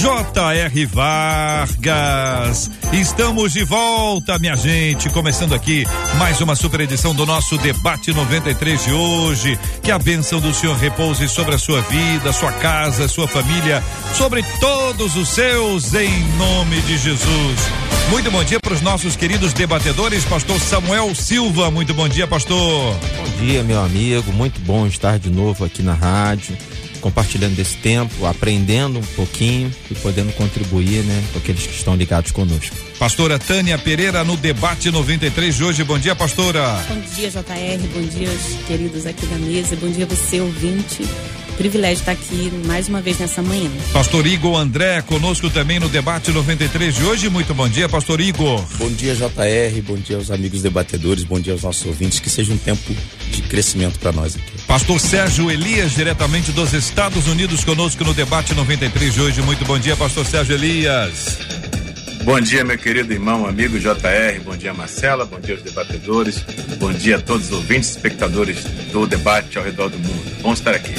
[0.00, 0.86] J.R.
[0.86, 2.70] Vargas.
[2.90, 5.10] Estamos de volta, minha gente.
[5.10, 5.84] Começando aqui
[6.16, 9.58] mais uma super edição do nosso Debate 93 de hoje.
[9.82, 14.42] Que a bênção do Senhor repouse sobre a sua vida, sua casa, sua família, sobre
[14.58, 17.60] todos os seus, em nome de Jesus.
[18.08, 21.70] Muito bom dia para os nossos queridos debatedores, Pastor Samuel Silva.
[21.70, 22.94] Muito bom dia, Pastor.
[22.94, 24.32] Bom dia, meu amigo.
[24.32, 26.56] Muito bom estar de novo aqui na rádio
[27.00, 32.30] compartilhando esse tempo, aprendendo um pouquinho e podendo contribuir, né, com aqueles que estão ligados
[32.30, 32.76] conosco.
[32.98, 35.84] Pastora Tânia Pereira no debate 93 de hoje.
[35.84, 36.84] Bom dia, pastora.
[36.88, 37.88] Bom dia, JR.
[37.94, 39.76] Bom dia, os queridos aqui da mesa.
[39.76, 41.02] Bom dia, você ouvinte
[41.60, 43.70] privilégio estar aqui mais uma vez nessa manhã.
[43.92, 47.28] Pastor Igor André, conosco também no debate 93 de hoje.
[47.28, 48.64] Muito bom dia, Pastor Igor.
[48.78, 49.82] Bom dia, JR.
[49.86, 51.22] Bom dia aos amigos debatedores.
[51.22, 52.18] Bom dia aos nossos ouvintes.
[52.18, 52.96] Que seja um tempo
[53.30, 54.62] de crescimento para nós aqui.
[54.66, 59.42] Pastor Sérgio Elias, diretamente dos Estados Unidos, conosco no debate 93 de hoje.
[59.42, 61.40] Muito bom dia, Pastor Sérgio Elias.
[62.22, 64.40] Bom dia, meu querido irmão, amigo JR.
[64.44, 65.24] Bom dia, Marcela.
[65.24, 66.44] Bom dia aos debatedores.
[66.78, 70.42] Bom dia a todos os ouvintes, espectadores do debate ao redor do mundo.
[70.42, 70.94] Bom estar aqui.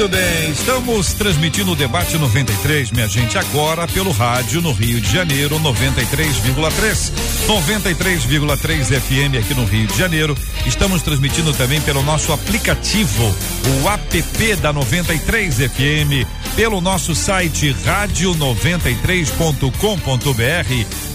[0.00, 5.12] Muito bem, estamos transmitindo o debate 93, minha gente, agora pelo rádio no Rio de
[5.12, 7.12] Janeiro, 93,3.
[7.46, 10.36] 93,3 FM aqui no Rio de Janeiro.
[10.66, 13.34] Estamos transmitindo também pelo nosso aplicativo,
[13.82, 20.19] o app da 93 FM, pelo nosso site rádio93.com.br,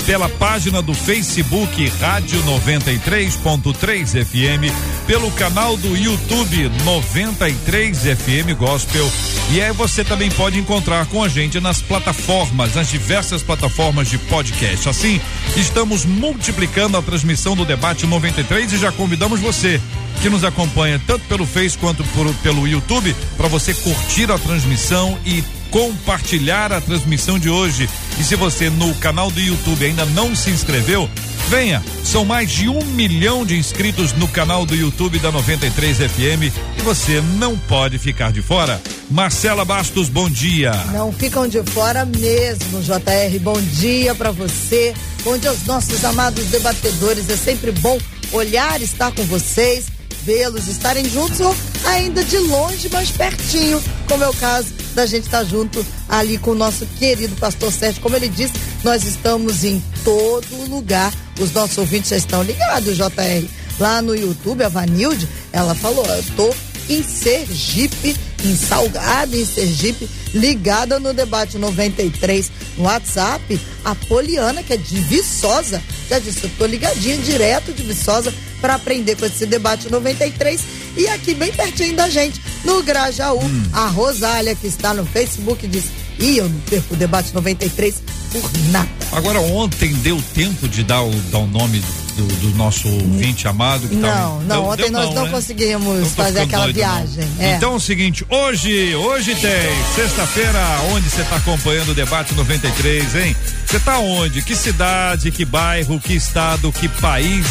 [0.05, 9.11] pela página do Facebook Rádio 93.3 FM, pelo canal do YouTube 93 FM Gospel.
[9.51, 14.17] E aí você também pode encontrar com a gente nas plataformas, nas diversas plataformas de
[14.17, 14.89] podcast.
[14.89, 15.19] Assim,
[15.55, 19.79] estamos multiplicando a transmissão do debate 93 e já convidamos você
[20.21, 25.17] que nos acompanha tanto pelo Face quanto por, pelo YouTube para você curtir a transmissão
[25.25, 25.43] e
[25.75, 27.89] compartilhar a transmissão de hoje.
[28.17, 31.09] E se você no canal do YouTube ainda não se inscreveu,
[31.49, 31.83] venha.
[32.01, 36.43] São mais de um milhão de inscritos no canal do YouTube da 93 FM
[36.77, 38.81] e você não pode ficar de fora.
[39.11, 40.71] Marcela Bastos, bom dia.
[40.93, 43.37] Não ficam de fora mesmo, JR.
[43.41, 44.93] Bom dia para você.
[45.25, 47.29] Bom dia aos nossos amados debatedores.
[47.29, 47.99] É sempre bom
[48.31, 49.87] olhar, estar com vocês,
[50.23, 55.43] vê-los, estarem juntos ainda de longe, mas pertinho, como é o caso da gente estar
[55.43, 58.01] junto ali com o nosso querido pastor Sérgio.
[58.01, 58.53] Como ele disse,
[58.83, 61.13] nós estamos em todo lugar.
[61.39, 63.47] Os nossos ouvintes já estão ligados, JR.
[63.79, 66.55] Lá no YouTube, a Vanilde, ela falou: eu tô
[66.87, 73.59] em Sergipe, em Salgado, em Sergipe, ligada no debate 93 no WhatsApp.
[73.83, 78.75] A Poliana, que é de Viçosa, já disse: eu tô ligadinha direto de Viçosa para
[78.75, 80.61] aprender com esse debate 93.
[80.97, 83.63] E aqui bem pertinho da gente, no Grajaú, hum.
[83.73, 85.85] a Rosália, que está no Facebook, diz:
[86.19, 88.01] e eu não perco o debate 93
[88.31, 88.89] por nada.
[89.11, 91.81] Agora, ontem deu tempo de dar o, dar o nome
[92.15, 93.87] do, do nosso ouvinte amado?
[93.87, 95.31] Que não, tá, não, deu, ontem deu nós não, né?
[95.31, 97.23] conseguimos então fazer aquela viagem.
[97.39, 97.55] É.
[97.55, 99.51] Então é o seguinte, hoje, hoje tem,
[99.95, 100.59] sexta-feira,
[100.93, 103.35] onde você está acompanhando o debate 93, hein?
[103.65, 104.41] Você está onde?
[104.41, 107.45] Que cidade, que bairro, que estado, que país?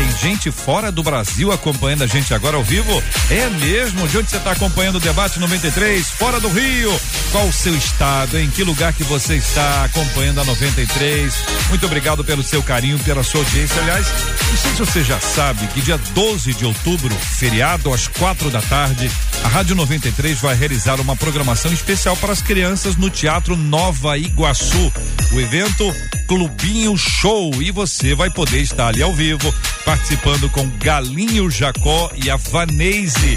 [0.00, 2.90] Tem gente fora do Brasil acompanhando a gente agora ao vivo?
[3.28, 4.08] É mesmo?
[4.08, 6.08] De onde você está acompanhando o debate 93?
[6.12, 6.90] Fora do Rio?
[7.30, 8.38] Qual o seu estado?
[8.38, 11.34] Em que lugar que você está acompanhando a 93?
[11.68, 13.78] Muito obrigado pelo seu carinho, pela sua audiência.
[13.82, 18.48] Aliás, não sei se você já sabe que dia 12 de outubro, feriado às quatro
[18.48, 19.10] da tarde,
[19.44, 24.90] a Rádio 93 vai realizar uma programação especial para as crianças no Teatro Nova Iguaçu.
[25.30, 25.94] O evento
[26.26, 29.52] Clubinho Show e você vai poder estar ali ao vivo
[29.90, 33.36] participando com Galinho Jacó e a Vanese.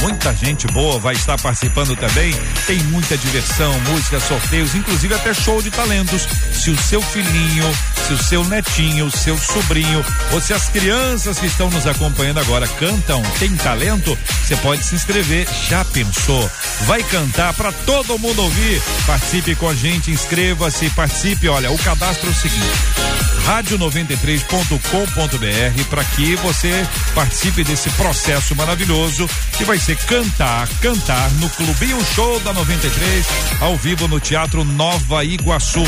[0.00, 2.34] Muita gente boa vai estar participando também.
[2.66, 6.26] Tem muita diversão, música, sorteios, inclusive até show de talentos.
[6.52, 7.64] Se o seu filhinho,
[8.06, 12.40] se o seu netinho, o seu sobrinho, ou se as crianças que estão nos acompanhando
[12.40, 15.46] agora cantam, tem talento, você pode se inscrever.
[15.68, 16.50] Já pensou?
[16.82, 18.82] Vai cantar para todo mundo ouvir.
[19.06, 21.48] Participe com a gente, inscreva-se, participe.
[21.48, 23.12] Olha, o cadastro é o seguinte
[23.42, 31.98] rádio93.com.br para que você participe desse processo maravilhoso que vai ser cantar, cantar no Clubinho
[32.14, 33.26] Show da 93
[33.60, 35.82] ao vivo no Teatro Nova Iguaçu.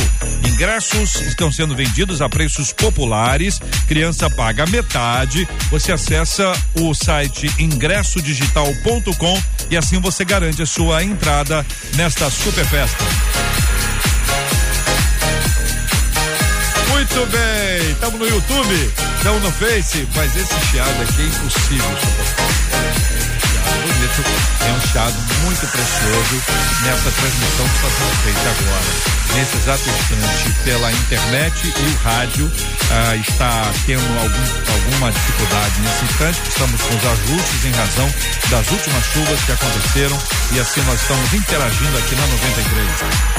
[0.47, 3.61] Ingressos estão sendo vendidos a preços populares.
[3.89, 5.49] Criança paga metade.
[5.71, 11.67] Você acessa o site ingressodigital.com e assim você garante a sua entrada
[11.97, 13.05] nesta super festa.
[16.91, 21.91] Muito bem, estamos no YouTube, estamos no Face, mas esse chiado aqui é impossível
[23.83, 24.23] bonito,
[24.67, 26.43] é um chiado muito precioso
[26.83, 28.91] nessa transmissão que está sendo feita agora.
[29.35, 32.53] Nesse exato instante, pela internet e o rádio,
[32.91, 38.15] ah, está tendo algum, alguma dificuldade nesse instante, estamos com os ajustes em razão
[38.51, 40.19] das últimas chuvas que aconteceram
[40.53, 43.35] e assim nós estamos interagindo aqui na 93.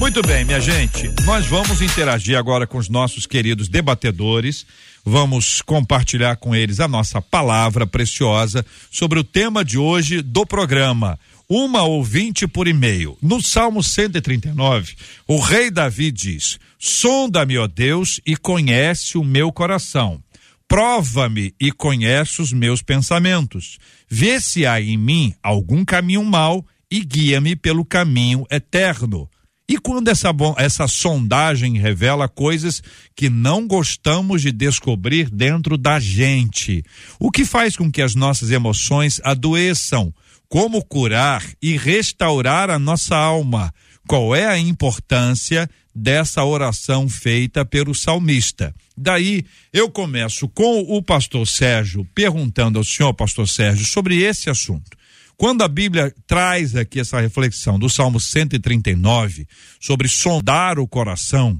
[0.00, 1.12] Muito bem, minha gente.
[1.26, 4.66] Nós vamos interagir agora com os nossos queridos debatedores.
[5.04, 11.18] Vamos compartilhar com eles a nossa palavra preciosa sobre o tema de hoje do programa.
[11.48, 13.18] Uma ouvinte por e-mail.
[13.20, 14.94] No Salmo 139,
[15.26, 20.22] o rei Davi diz: Sonda-me, ó Deus, e conhece o meu coração.
[20.68, 23.78] Prova-me e conhece os meus pensamentos.
[24.08, 29.28] Vê se há em mim algum caminho mau e guia-me pelo caminho eterno.
[29.70, 32.82] E quando essa, essa sondagem revela coisas
[33.14, 36.82] que não gostamos de descobrir dentro da gente,
[37.20, 40.12] o que faz com que as nossas emoções adoeçam?
[40.48, 43.72] Como curar e restaurar a nossa alma?
[44.08, 48.74] Qual é a importância dessa oração feita pelo salmista?
[48.96, 54.98] Daí eu começo com o pastor Sérgio perguntando ao senhor, pastor Sérgio, sobre esse assunto.
[55.40, 59.46] Quando a Bíblia traz aqui essa reflexão do Salmo 139
[59.80, 61.56] sobre sondar o coração,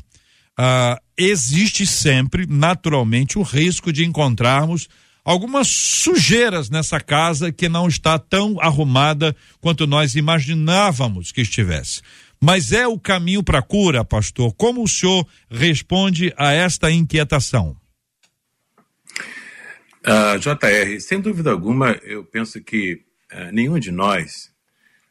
[0.55, 4.87] ah, existe sempre, naturalmente, o risco de encontrarmos
[5.25, 12.03] algumas sujeiras nessa casa que não está tão arrumada quanto nós imaginávamos que estivesse.
[12.39, 14.53] Mas é o caminho para a cura, pastor?
[14.59, 17.75] Como o senhor responde a esta inquietação?
[20.05, 23.09] Ah, JR, sem dúvida alguma, eu penso que
[23.53, 24.51] nenhum de nós,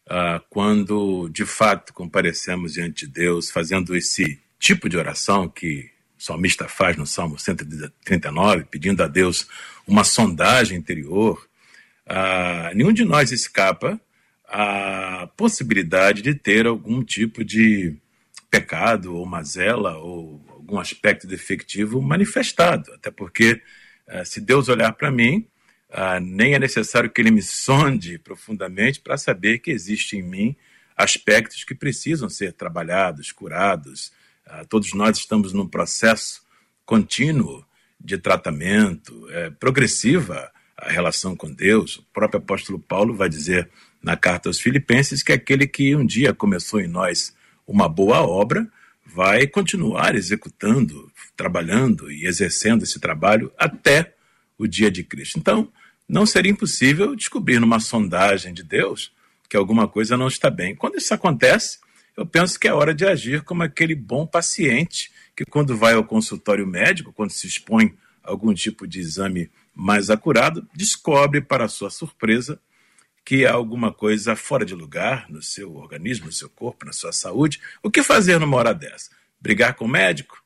[0.09, 6.23] uh, quando de fato comparecemos diante de Deus, fazendo esse tipo de oração que o
[6.23, 9.47] salmista faz no Salmo 139, pedindo a Deus
[9.87, 11.47] uma sondagem interior,
[12.07, 13.99] uh, nenhum de nós escapa
[14.45, 17.95] a possibilidade de ter algum tipo de
[18.49, 22.91] pecado ou mazela ou algum aspecto defectivo manifestado.
[22.93, 23.61] Até porque,
[24.07, 25.47] uh, se Deus olhar para mim,
[25.89, 30.55] ah, nem é necessário que ele me sonde profundamente para saber que existe em mim
[30.95, 34.11] aspectos que precisam ser trabalhados, curados.
[34.45, 36.41] Ah, todos nós estamos num processo
[36.85, 37.65] contínuo
[37.99, 41.97] de tratamento, é, progressiva a relação com Deus.
[41.97, 43.69] O próprio apóstolo Paulo vai dizer
[44.01, 47.35] na carta aos Filipenses que aquele que um dia começou em nós
[47.67, 48.67] uma boa obra
[49.05, 54.13] vai continuar executando, trabalhando e exercendo esse trabalho até
[54.59, 55.39] o dia de Cristo.
[55.39, 55.71] Então,
[56.07, 59.11] não seria impossível descobrir numa sondagem de Deus
[59.49, 60.75] que alguma coisa não está bem.
[60.75, 61.79] Quando isso acontece,
[62.15, 66.03] eu penso que é hora de agir como aquele bom paciente que, quando vai ao
[66.03, 71.89] consultório médico, quando se expõe a algum tipo de exame mais acurado, descobre, para sua
[71.89, 72.59] surpresa,
[73.23, 77.13] que há alguma coisa fora de lugar no seu organismo, no seu corpo, na sua
[77.13, 77.61] saúde.
[77.81, 79.11] O que fazer numa hora dessa?
[79.39, 80.43] Brigar com o médico?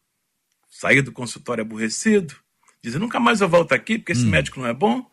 [0.69, 2.42] Sair do consultório aborrecido?
[2.83, 4.29] Dizer, nunca mais eu volto aqui porque esse hum.
[4.29, 5.05] médico não é bom?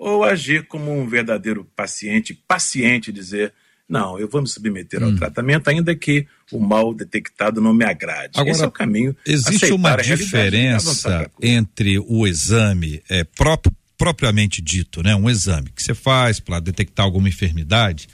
[0.00, 3.52] ou agir como um verdadeiro paciente, paciente, dizer
[3.86, 5.16] não, eu vou me submeter ao hum.
[5.16, 8.34] tratamento, ainda que o mal detectado não me agrade.
[8.36, 9.16] Agora, Esse é o caminho.
[9.26, 15.16] Existe uma diferença entre o exame é, próprio, propriamente dito, né?
[15.16, 18.06] Um exame que você faz para detectar alguma enfermidade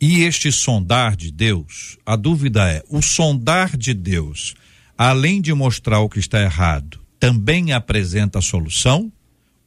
[0.00, 1.96] e este sondar de Deus.
[2.04, 4.56] A dúvida é: o sondar de Deus,
[4.98, 9.12] além de mostrar o que está errado, também apresenta a solução?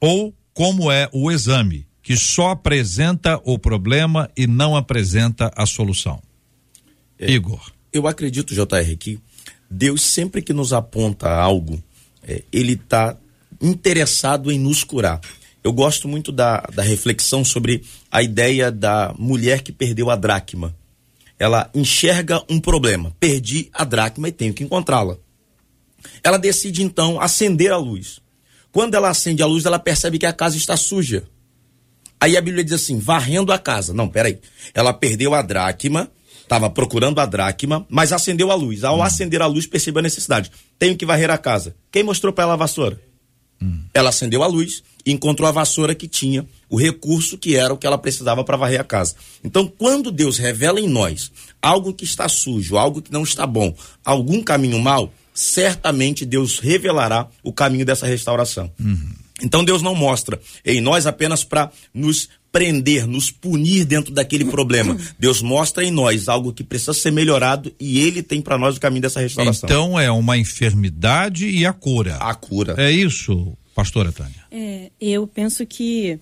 [0.02, 6.22] Ou como é o exame, que só apresenta o problema e não apresenta a solução.
[7.18, 7.72] É, Igor.
[7.94, 9.22] Eu acredito, JR, que
[9.72, 11.82] Deus sempre que nos aponta algo,
[12.28, 13.16] é, ele está
[13.62, 15.22] interessado em nos curar.
[15.64, 20.76] Eu gosto muito da, da reflexão sobre a ideia da mulher que perdeu a dracma.
[21.40, 25.18] Ela enxerga um problema, perdi a dracma e tenho que encontrá-la.
[26.24, 28.20] Ela decide então acender a luz.
[28.72, 31.24] Quando ela acende a luz, ela percebe que a casa está suja.
[32.20, 33.94] Aí a Bíblia diz assim: varrendo a casa.
[33.94, 34.40] Não, peraí.
[34.74, 36.10] Ela perdeu a dracma
[36.46, 38.84] estava procurando a dracma, mas acendeu a luz.
[38.84, 39.04] Ao hum.
[39.04, 40.52] acender a luz, percebeu a necessidade.
[40.80, 41.76] Tenho que varrer a casa.
[41.92, 43.02] Quem mostrou para ela a vassoura?
[43.62, 43.84] Hum.
[43.94, 47.78] Ela acendeu a luz e encontrou a vassoura que tinha o recurso que era o
[47.78, 49.16] que ela precisava para varrer a casa.
[49.44, 51.32] Então, quando Deus revela em nós
[51.62, 57.28] algo que está sujo, algo que não está bom, algum caminho mal, certamente Deus revelará
[57.44, 58.72] o caminho dessa restauração.
[58.80, 59.12] Uhum.
[59.44, 64.98] Então Deus não mostra em nós apenas para nos prender, nos punir dentro daquele problema.
[65.20, 68.80] Deus mostra em nós algo que precisa ser melhorado e Ele tem para nós o
[68.80, 69.68] caminho dessa restauração.
[69.68, 72.16] Então é uma enfermidade e a cura.
[72.16, 72.76] A cura.
[72.78, 74.46] É isso, pastora Tânia.
[74.50, 76.18] É, eu penso que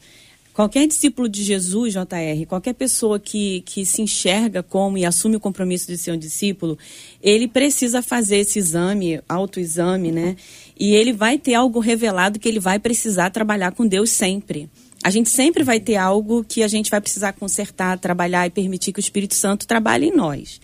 [0.54, 5.40] Qualquer discípulo de Jesus, JR, qualquer pessoa que, que se enxerga como e assume o
[5.40, 6.78] compromisso de ser um discípulo,
[7.24, 10.36] ele precisa fazer esse exame, autoexame, né?
[10.80, 14.70] E ele vai ter algo revelado que ele vai precisar trabalhar com Deus sempre.
[15.04, 18.94] A gente sempre vai ter algo que a gente vai precisar consertar, trabalhar e permitir
[18.94, 20.62] que o Espírito Santo trabalhe em nós.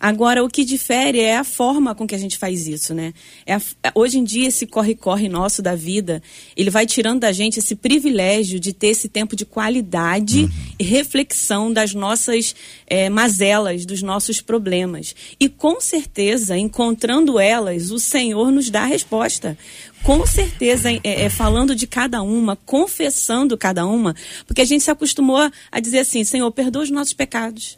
[0.00, 3.12] Agora, o que difere é a forma com que a gente faz isso, né?
[3.44, 3.60] É a,
[3.94, 6.22] hoje em dia, esse corre-corre nosso da vida,
[6.56, 10.50] ele vai tirando da gente esse privilégio de ter esse tempo de qualidade uhum.
[10.78, 12.54] e reflexão das nossas
[12.86, 15.14] é, mazelas, dos nossos problemas.
[15.40, 19.56] E com certeza, encontrando elas, o Senhor nos dá a resposta
[20.02, 24.14] com certeza é, é, falando de cada uma, confessando cada uma,
[24.46, 27.76] porque a gente se acostumou a dizer assim: Senhor, perdoa os nossos pecados.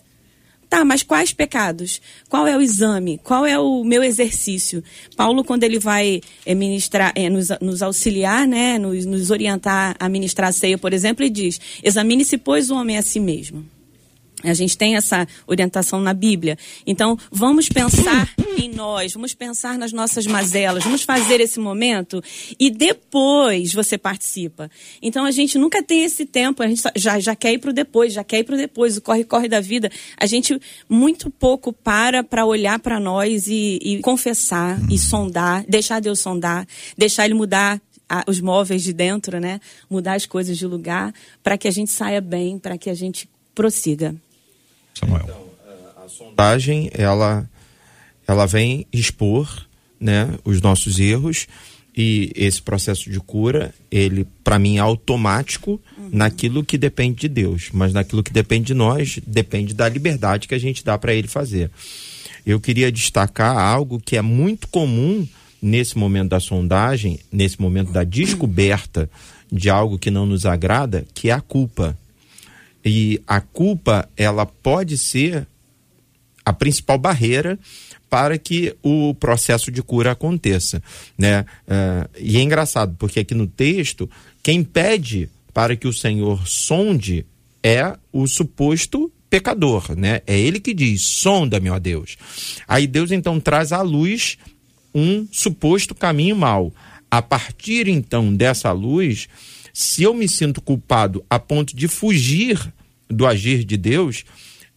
[0.71, 2.01] Tá, mas quais pecados?
[2.29, 3.19] Qual é o exame?
[3.25, 4.85] Qual é o meu exercício?
[5.17, 10.09] Paulo, quando ele vai é, ministrar, é, nos, nos, auxiliar, né, nos, nos orientar a
[10.09, 13.67] ministrar a ceia, por exemplo, ele diz: examine-se, pois, o homem a si mesmo.
[14.43, 16.57] A gente tem essa orientação na Bíblia.
[16.87, 22.23] Então, vamos pensar em nós, vamos pensar nas nossas mazelas, vamos fazer esse momento
[22.59, 24.71] e depois você participa.
[25.03, 27.73] Então, a gente nunca tem esse tempo, a gente já, já quer ir para o
[27.73, 29.91] depois, já quer ir para o depois, o corre-corre da vida.
[30.17, 36.01] A gente muito pouco para para olhar para nós e, e confessar e sondar, deixar
[36.01, 36.67] Deus sondar,
[36.97, 37.81] deixar Ele mudar
[38.27, 39.61] os móveis de dentro, né?
[39.89, 43.29] Mudar as coisas de lugar para que a gente saia bem, para que a gente
[43.55, 44.15] prossiga.
[44.95, 45.23] Samuel.
[45.25, 45.51] Então,
[45.97, 47.49] a, a sondagem, ela,
[48.27, 49.67] ela vem expor
[49.99, 51.47] né, os nossos erros
[51.97, 56.09] e esse processo de cura, ele, para mim, é automático uhum.
[56.13, 60.55] naquilo que depende de Deus, mas naquilo que depende de nós, depende da liberdade que
[60.55, 61.71] a gente dá para ele fazer.
[62.47, 65.27] Eu queria destacar algo que é muito comum
[65.61, 69.11] nesse momento da sondagem, nesse momento da descoberta
[69.53, 71.99] de algo que não nos agrada, que é a culpa.
[72.85, 75.47] E a culpa, ela pode ser
[76.45, 77.59] a principal barreira
[78.09, 80.83] para que o processo de cura aconteça,
[81.17, 81.45] né?
[81.67, 84.11] Uh, e é engraçado, porque aqui no texto,
[84.43, 87.25] quem pede para que o Senhor sonde
[87.63, 90.23] é o suposto pecador, né?
[90.27, 92.17] É ele que diz: sonda-me, Deus.
[92.67, 94.37] Aí Deus então traz à luz
[94.95, 96.73] um suposto caminho mau.
[97.09, 99.29] A partir então dessa luz,
[99.73, 102.73] se eu me sinto culpado a ponto de fugir
[103.09, 104.25] do agir de Deus,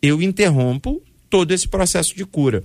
[0.02, 2.64] eu interrompo todo esse processo de cura.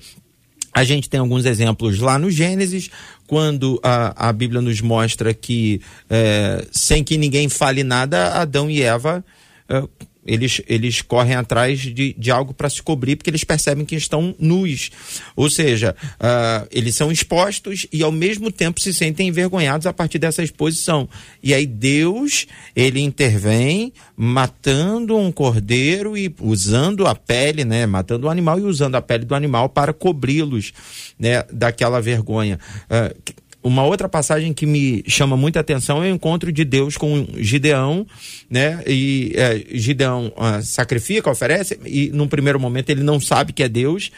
[0.73, 2.91] A gente tem alguns exemplos lá no Gênesis,
[3.27, 8.83] quando a, a Bíblia nos mostra que, é, sem que ninguém fale nada, Adão e
[8.83, 9.25] Eva
[9.69, 9.83] é,
[10.29, 14.35] eles, eles correm atrás de, de algo para se cobrir porque eles percebem que estão
[14.39, 14.91] nus.
[15.35, 20.19] Ou seja, uh, eles são expostos e ao mesmo tempo se sentem envergonhados a partir
[20.19, 21.09] dessa exposição.
[21.43, 27.87] E aí Deus, ele intervém matando um cordeiro e usando a pele, né?
[27.87, 30.75] Matando o animal e usando a pele do animal para cobri-los,
[31.19, 31.43] né?
[31.51, 32.61] Daquela vergonha.
[32.85, 33.33] Uh,
[33.63, 38.07] uma outra passagem que me chama muita atenção é o encontro de Deus com Gideão,
[38.49, 38.83] né?
[38.87, 43.69] E é, Gideão uh, sacrifica, oferece, e num primeiro momento ele não sabe que é
[43.69, 44.13] Deus,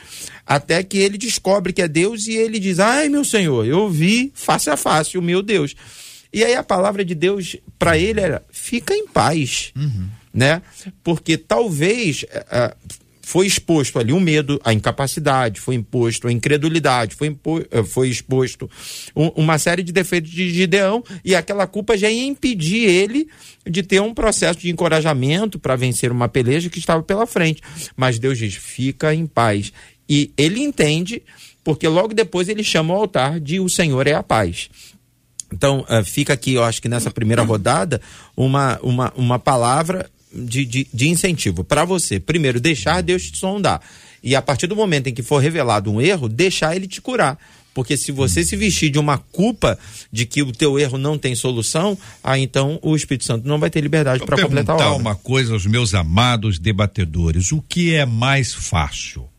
[0.47, 4.31] até que ele descobre que é Deus e ele diz: Ai, meu Senhor, eu vi
[4.35, 5.75] face a face o meu Deus.
[6.33, 9.73] E aí a palavra de Deus para ele era: fica em paz.
[9.75, 10.09] Uhum.
[10.33, 10.63] Né?
[11.03, 12.77] Porque talvez uh,
[13.31, 18.09] foi exposto ali o medo, a incapacidade, foi imposto a incredulidade, foi, impo eh, foi
[18.09, 18.69] exposto
[19.15, 23.29] um, uma série de defeitos de Gideão e aquela culpa já ia impedir ele
[23.65, 27.63] de ter um processo de encorajamento para vencer uma peleja que estava pela frente.
[27.97, 29.73] Mas Deus diz: fica em paz.
[30.09, 31.23] E ele entende,
[31.63, 34.69] porque logo depois ele chama o altar de o Senhor é a paz.
[35.53, 38.01] Então, uh, fica aqui, eu acho que nessa primeira rodada,
[38.37, 42.21] uma, uma, uma palavra de, de, de incentivo para você.
[42.21, 43.81] Primeiro, deixar Deus te sondar.
[44.23, 47.39] E a partir do momento em que for revelado um erro, deixar ele te curar.
[47.73, 49.79] Porque se você se vestir de uma culpa
[50.13, 53.71] de que o teu erro não tem solução, aí então o Espírito Santo não vai
[53.71, 54.97] ter liberdade para completar a obra.
[55.01, 59.31] uma coisa aos meus amados debatedores, o que é mais fácil?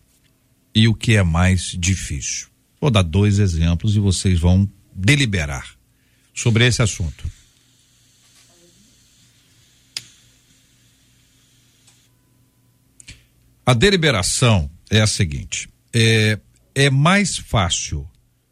[0.73, 2.47] e o que é mais difícil.
[2.79, 5.75] Vou dar dois exemplos e vocês vão deliberar
[6.33, 7.25] sobre esse assunto.
[13.71, 16.37] A deliberação é a seguinte: é,
[16.75, 18.05] é mais fácil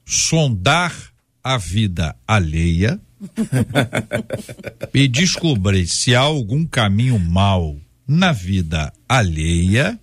[0.06, 0.96] sondar
[1.44, 2.98] a vida alheia
[4.94, 7.76] e descobrir se há algum caminho mal
[8.08, 10.00] na vida alheia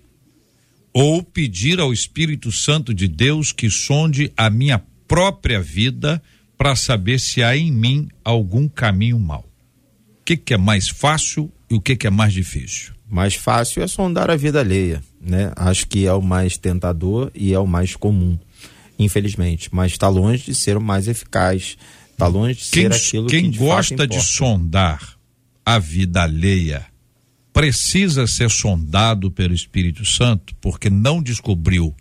[0.92, 6.22] ou pedir ao Espírito Santo de Deus que sonde a minha própria vida
[6.58, 9.46] para saber se há em mim algum caminho mal.
[10.20, 12.95] O que, que é mais fácil e o que, que é mais difícil?
[13.08, 15.52] Mais fácil é sondar a vida alheia, né?
[15.54, 18.38] Acho que é o mais tentador e é o mais comum,
[18.98, 19.68] infelizmente.
[19.72, 21.76] Mas está longe de ser o mais eficaz.
[22.10, 25.16] Está longe de quem, ser aquilo quem que de gosta de sondar
[25.64, 26.86] a vida alheia
[27.52, 31.94] precisa ser sondado pelo Espírito Santo, porque não descobriu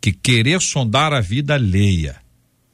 [0.00, 2.16] que querer sondar a vida alheia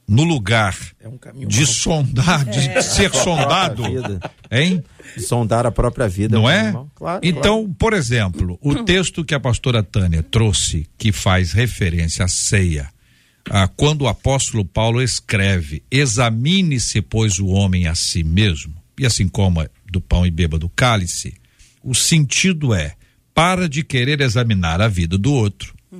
[0.07, 2.83] no lugar é um de sondar, de é.
[2.83, 3.83] ser sondado,
[4.51, 4.85] hein?
[5.19, 6.37] Sondar a própria vida.
[6.37, 6.73] Não é?
[6.95, 7.75] Claro, então, claro.
[7.79, 12.89] por exemplo, o texto que a pastora Tânia trouxe, que faz referência à ceia,
[13.51, 19.29] ah, quando o apóstolo Paulo escreve: examine-se, pois, o homem a si mesmo, e assim
[19.29, 21.35] como é do pão e beba do cálice,
[21.83, 22.95] o sentido é
[23.35, 25.75] para de querer examinar a vida do outro.
[25.93, 25.97] É.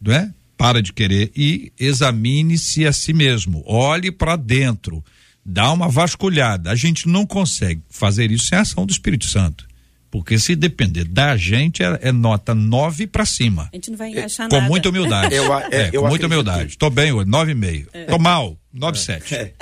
[0.00, 0.32] Não é?
[0.56, 3.62] Para de querer e examine-se a si mesmo.
[3.66, 5.04] Olhe para dentro.
[5.48, 6.70] Dá uma vasculhada.
[6.70, 9.64] A gente não consegue fazer isso sem a ação do Espírito Santo.
[10.10, 13.68] Porque se depender da gente, é, é nota 9 para cima.
[13.72, 14.60] A gente não vai encaixar é, nada.
[14.60, 15.34] Com muita humildade.
[15.34, 16.70] Eu, é, com muita humildade.
[16.70, 17.86] Estou bem hoje, 9,5.
[17.92, 18.04] É.
[18.06, 19.32] Tô mal, 9,7.
[19.32, 19.52] É.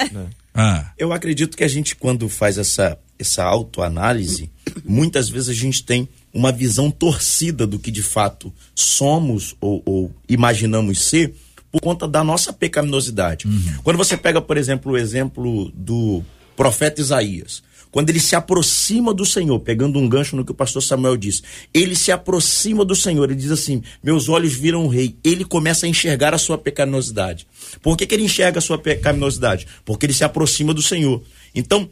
[0.54, 0.92] Ah.
[0.96, 4.50] Eu acredito que a gente, quando faz essa essa autoanálise,
[4.84, 10.14] muitas vezes a gente tem uma visão torcida do que de fato somos ou, ou
[10.28, 11.34] imaginamos ser
[11.74, 13.48] por conta da nossa pecaminosidade.
[13.48, 13.78] Uhum.
[13.82, 16.22] Quando você pega, por exemplo, o exemplo do
[16.54, 20.84] profeta Isaías, quando ele se aproxima do Senhor, pegando um gancho no que o pastor
[20.84, 25.16] Samuel disse, ele se aproxima do Senhor, ele diz assim: Meus olhos viram o rei.
[25.24, 27.44] Ele começa a enxergar a sua pecaminosidade.
[27.82, 29.66] Por que, que ele enxerga a sua pecaminosidade?
[29.84, 31.22] Porque ele se aproxima do Senhor.
[31.52, 31.90] Então,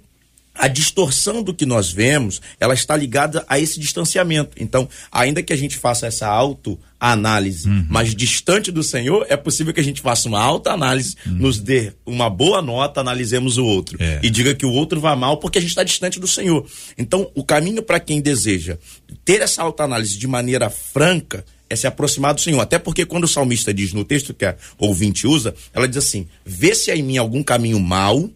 [0.54, 4.56] a distorção do que nós vemos, ela está ligada a esse distanciamento.
[4.60, 7.86] Então, ainda que a gente faça essa autoanálise, uhum.
[7.88, 11.34] mas distante do Senhor, é possível que a gente faça uma autoanálise, uhum.
[11.34, 14.20] nos dê uma boa nota, analisemos o outro é.
[14.22, 16.66] e diga que o outro vai mal porque a gente está distante do Senhor.
[16.98, 18.76] Então, o caminho para quem deseja
[19.24, 22.60] ter essa autoanálise de maneira franca é se aproximar do Senhor.
[22.60, 26.28] Até porque quando o salmista diz no texto que a ouvinte usa, ela diz assim:
[26.44, 28.30] vê se há em mim algum caminho mau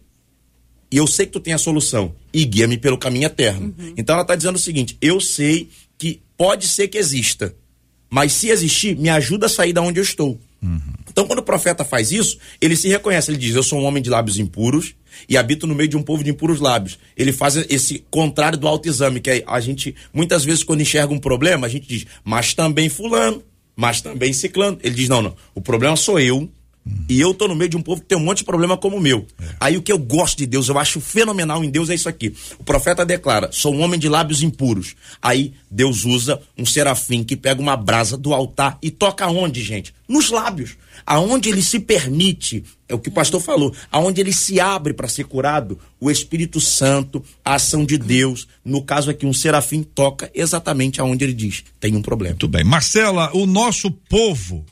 [0.91, 3.73] e eu sei que tu tem a solução e guia-me pelo caminho eterno.
[3.77, 3.93] Uhum.
[3.97, 7.55] Então ela está dizendo o seguinte: eu sei que pode ser que exista,
[8.09, 10.39] mas se existir, me ajuda a sair da onde eu estou.
[10.61, 10.79] Uhum.
[11.09, 14.01] Então, quando o profeta faz isso, ele se reconhece, ele diz: Eu sou um homem
[14.01, 14.93] de lábios impuros
[15.27, 16.99] e habito no meio de um povo de impuros lábios.
[17.15, 21.19] Ele faz esse contrário do autoexame, que é a gente, muitas vezes, quando enxerga um
[21.19, 23.41] problema, a gente diz, mas também fulano,
[23.75, 24.77] mas também ciclano.
[24.83, 26.47] Ele diz: Não, não, o problema sou eu,
[27.09, 28.97] e eu tô no meio de um povo que tem um monte de problema como
[28.97, 29.25] o meu.
[29.41, 29.45] É.
[29.59, 32.33] Aí o que eu gosto de Deus, eu acho fenomenal em Deus é isso aqui.
[32.59, 34.95] O profeta declara: sou um homem de lábios impuros.
[35.21, 39.93] Aí Deus usa um serafim que pega uma brasa do altar e toca onde, gente?
[40.07, 40.77] Nos lábios.
[41.05, 45.07] Aonde ele se permite, é o que o pastor falou, aonde ele se abre para
[45.07, 50.29] ser curado, o Espírito Santo, a ação de Deus, no caso aqui um serafim toca
[50.33, 52.33] exatamente aonde ele diz, tem um problema.
[52.33, 52.63] Muito bem.
[52.63, 54.65] Marcela, o nosso povo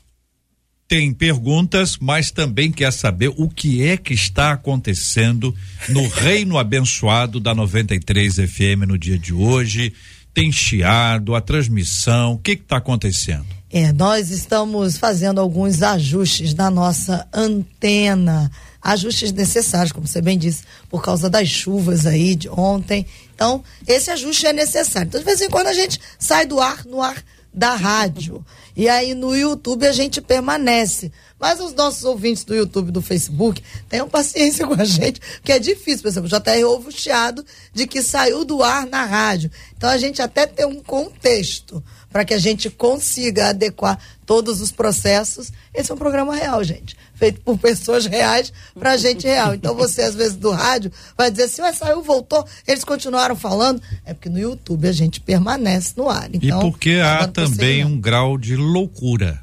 [0.88, 5.54] tem perguntas, mas também quer saber o que é que está acontecendo
[5.88, 9.92] no reino abençoado da 93 FM no dia de hoje.
[10.32, 13.46] Tem chiado, a transmissão, o que está acontecendo?
[13.70, 20.62] É, nós estamos fazendo alguns ajustes na nossa antena, ajustes necessários, como você bem disse,
[20.88, 23.04] por causa das chuvas aí de ontem.
[23.34, 25.08] Então, esse ajuste é necessário.
[25.08, 27.16] Então, de vez em quando a gente sai do ar, no ar
[27.56, 28.44] da rádio.
[28.76, 31.10] E aí no YouTube a gente permanece.
[31.40, 35.58] Mas os nossos ouvintes do YouTube do Facebook tenham paciência com a gente, que é
[35.58, 36.02] difícil.
[36.02, 39.50] Por exemplo, já até houve o chiado de que saiu do ar na rádio.
[39.76, 41.82] Então a gente até tem um contexto
[42.16, 45.52] para que a gente consiga adequar todos os processos.
[45.74, 46.96] Esse é um programa real, gente.
[47.14, 49.54] Feito por pessoas reais para gente real.
[49.54, 53.82] Então você, às vezes, do rádio, vai dizer assim, mas saiu, voltou, eles continuaram falando.
[54.02, 56.30] É porque no YouTube a gente permanece no ar.
[56.32, 59.38] Então, e porque há também um grau de loucura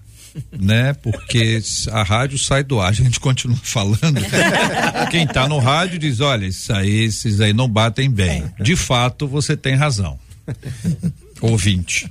[0.51, 0.93] né?
[0.93, 4.19] Porque a rádio sai do ar, a gente continua falando.
[5.11, 8.51] Quem está no rádio diz: olha, isso aí, esses aí não batem bem.
[8.57, 8.63] É.
[8.63, 10.17] De fato, você tem razão.
[11.43, 12.09] Ouvinte.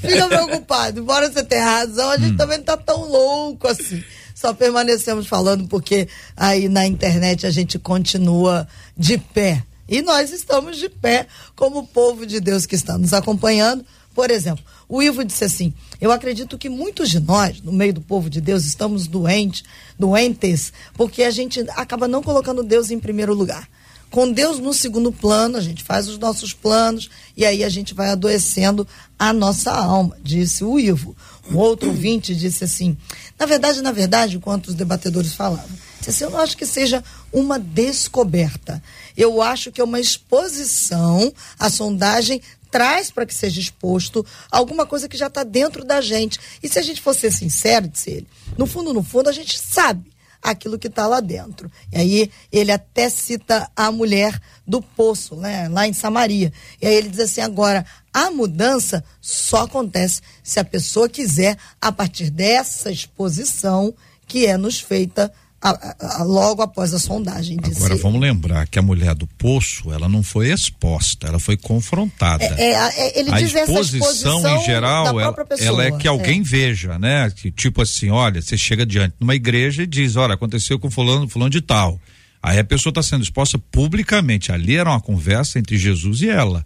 [0.00, 0.98] Fica preocupado.
[0.98, 2.36] embora você tenha razão, a gente hum.
[2.36, 4.02] também não tá tão louco assim.
[4.34, 9.62] Só permanecemos falando porque aí na internet a gente continua de pé.
[9.88, 13.86] E nós estamos de pé como povo de Deus que está nos acompanhando.
[14.12, 18.00] Por exemplo, o Ivo disse assim: Eu acredito que muitos de nós, no meio do
[18.00, 19.62] povo de Deus, estamos doentes,
[19.96, 23.68] doentes, porque a gente acaba não colocando Deus em primeiro lugar.
[24.10, 27.92] Com Deus no segundo plano, a gente faz os nossos planos e aí a gente
[27.92, 28.86] vai adoecendo
[29.18, 31.16] a nossa alma, disse o Ivo.
[31.50, 32.96] Um outro ouvinte disse assim:
[33.38, 37.02] na verdade, na verdade, enquanto os debatedores falavam, disse assim, eu não acho que seja
[37.32, 38.82] uma descoberta.
[39.16, 42.40] Eu acho que é uma exposição, a sondagem
[42.70, 46.38] traz para que seja exposto alguma coisa que já está dentro da gente.
[46.62, 49.58] E se a gente for ser sincero, disse ele, no fundo, no fundo, a gente
[49.58, 50.04] sabe
[50.42, 51.70] aquilo que está lá dentro.
[51.92, 56.52] E aí ele até cita a mulher do poço, né, lá em Samaria.
[56.80, 61.92] E aí ele diz assim: agora, a mudança só acontece se a pessoa quiser, a
[61.92, 63.94] partir dessa exposição
[64.26, 67.56] que é nos feita a, a, logo após a sondagem.
[67.62, 72.44] Agora vamos lembrar que a mulher do poço, ela não foi exposta, ela foi confrontada.
[72.44, 76.44] É, é, ele a diz exposição, exposição em geral, ela, ela, é que alguém é.
[76.44, 77.30] veja, né?
[77.30, 80.90] Que, tipo assim, olha, você chega diante de uma igreja e diz, olha, aconteceu com
[80.90, 81.98] fulano, fulano de tal.
[82.42, 84.52] Aí a pessoa está sendo exposta publicamente.
[84.52, 86.64] Ali era uma conversa entre Jesus e ela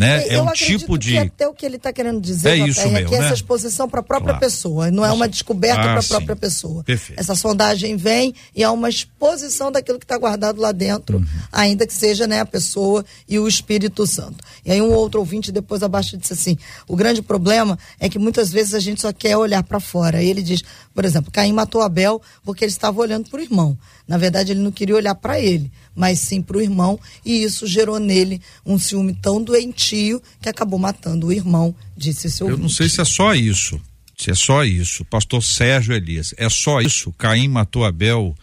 [0.00, 0.26] né?
[0.28, 1.18] É, é um tipo de.
[1.18, 3.26] até o que ele está querendo dizer é isso é mesmo, que né?
[3.26, 4.40] essa exposição para a própria claro.
[4.40, 6.82] pessoa, não é uma descoberta ah, para a própria pessoa.
[6.82, 7.20] Perfeito.
[7.20, 11.26] Essa sondagem vem e é uma exposição daquilo que está guardado lá dentro, uhum.
[11.52, 14.42] ainda que seja né, a pessoa e o Espírito Santo.
[14.64, 16.56] E aí um outro ouvinte depois abaixo disse assim:
[16.88, 20.22] o grande problema é que muitas vezes a gente só quer olhar para fora.
[20.22, 20.62] E ele diz,
[20.94, 23.76] por exemplo, Caim matou Abel porque ele estava olhando para o irmão.
[24.08, 27.66] Na verdade, ele não queria olhar para ele mas sim para o irmão, e isso
[27.66, 32.68] gerou nele um ciúme tão doentio que acabou matando o irmão, disse seu Eu não
[32.68, 33.80] sei se é só isso,
[34.16, 35.04] se é só isso.
[35.04, 37.12] Pastor Sérgio Elias, é só isso?
[37.12, 38.34] Caim matou Abel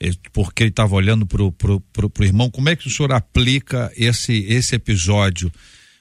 [0.00, 2.50] eh, porque ele estava olhando para o irmão.
[2.50, 5.52] Como é que o senhor aplica esse, esse episódio?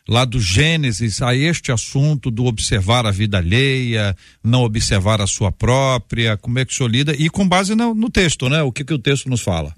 [0.08, 5.52] lá do Gênesis a este assunto do observar a vida alheia, não observar a sua
[5.52, 8.62] própria, como é que o senhor lida, e com base no, no texto, né?
[8.62, 9.74] O que, que o texto nos fala?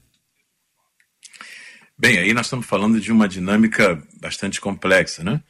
[2.03, 5.41] Bem, aí nós estamos falando de uma dinâmica bastante complexa, né?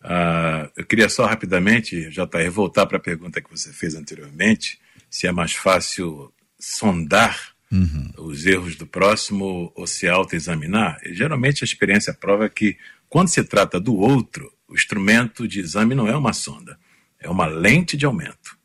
[0.00, 4.78] Uh, eu queria só rapidamente, JR, voltar para a pergunta que você fez anteriormente,
[5.10, 8.12] se é mais fácil sondar uhum.
[8.16, 11.00] os erros do próximo ou se autoexaminar.
[11.04, 15.96] E, geralmente a experiência prova que quando se trata do outro, o instrumento de exame
[15.96, 16.78] não é uma sonda,
[17.18, 18.56] é uma lente de aumento.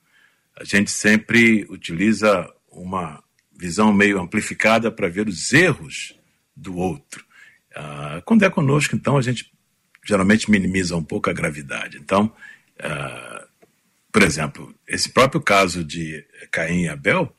[0.55, 3.23] A gente sempre utiliza uma
[3.57, 6.13] visão meio amplificada para ver os erros
[6.55, 7.25] do outro.
[7.75, 9.51] Ah, quando é conosco, então, a gente
[10.05, 11.97] geralmente minimiza um pouco a gravidade.
[11.97, 12.33] Então,
[12.79, 13.45] ah,
[14.11, 17.35] por exemplo, esse próprio caso de Caim e Abel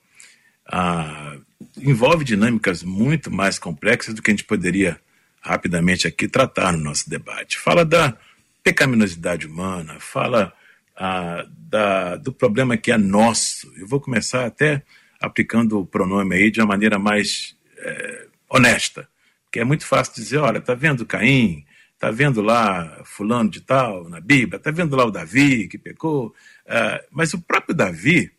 [0.67, 1.37] ah,
[1.77, 4.99] envolve dinâmicas muito mais complexas do que a gente poderia
[5.41, 7.59] rapidamente aqui tratar no nosso debate.
[7.59, 8.17] Fala da
[8.63, 10.53] pecaminosidade humana, fala
[10.97, 13.73] ah, da, do problema que é nosso.
[13.77, 14.83] Eu vou começar até
[15.21, 19.09] aplicando o pronome aí de uma maneira mais é, honesta,
[19.51, 21.65] que é muito fácil dizer, olha, tá vendo Caim,
[21.99, 26.35] tá vendo lá fulano de tal na Bíblia, tá vendo lá o Davi que pecou,
[26.67, 28.31] uh, mas o próprio Davi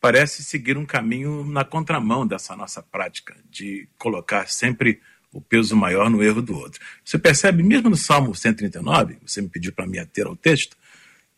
[0.00, 5.00] parece seguir um caminho na contramão dessa nossa prática de colocar sempre
[5.32, 6.80] o peso maior no erro do outro.
[7.04, 10.76] Você percebe, mesmo no Salmo 139, você me pediu para me ater ao texto,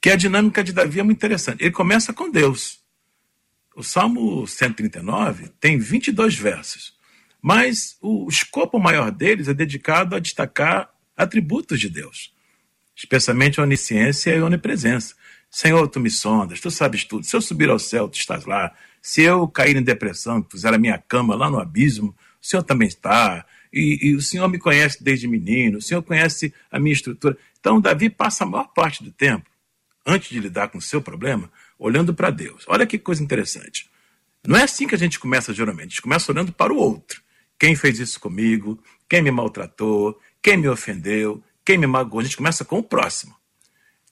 [0.00, 1.62] que a dinâmica de Davi é muito interessante.
[1.62, 2.80] Ele começa com Deus.
[3.76, 6.93] O Salmo 139 tem 22 versos.
[7.46, 12.32] Mas o escopo maior deles é dedicado a destacar atributos de Deus,
[12.96, 15.14] especialmente a onisciência e a onipresença.
[15.50, 17.26] Senhor, tu me sondas, tu sabes tudo.
[17.26, 18.74] Se eu subir ao céu, tu estás lá.
[19.02, 22.88] Se eu cair em depressão, puser a minha cama lá no abismo, o Senhor também
[22.88, 23.44] está.
[23.70, 27.36] E, e, o Senhor me conhece desde menino, o Senhor conhece a minha estrutura.
[27.60, 29.50] Então, Davi passa a maior parte do tempo,
[30.06, 32.64] antes de lidar com o seu problema, olhando para Deus.
[32.68, 33.90] Olha que coisa interessante.
[34.46, 37.22] Não é assim que a gente começa geralmente, a gente começa olhando para o outro.
[37.58, 38.82] Quem fez isso comigo?
[39.08, 40.20] Quem me maltratou?
[40.42, 41.42] Quem me ofendeu?
[41.64, 42.20] Quem me magoou?
[42.20, 43.34] A gente começa com o próximo.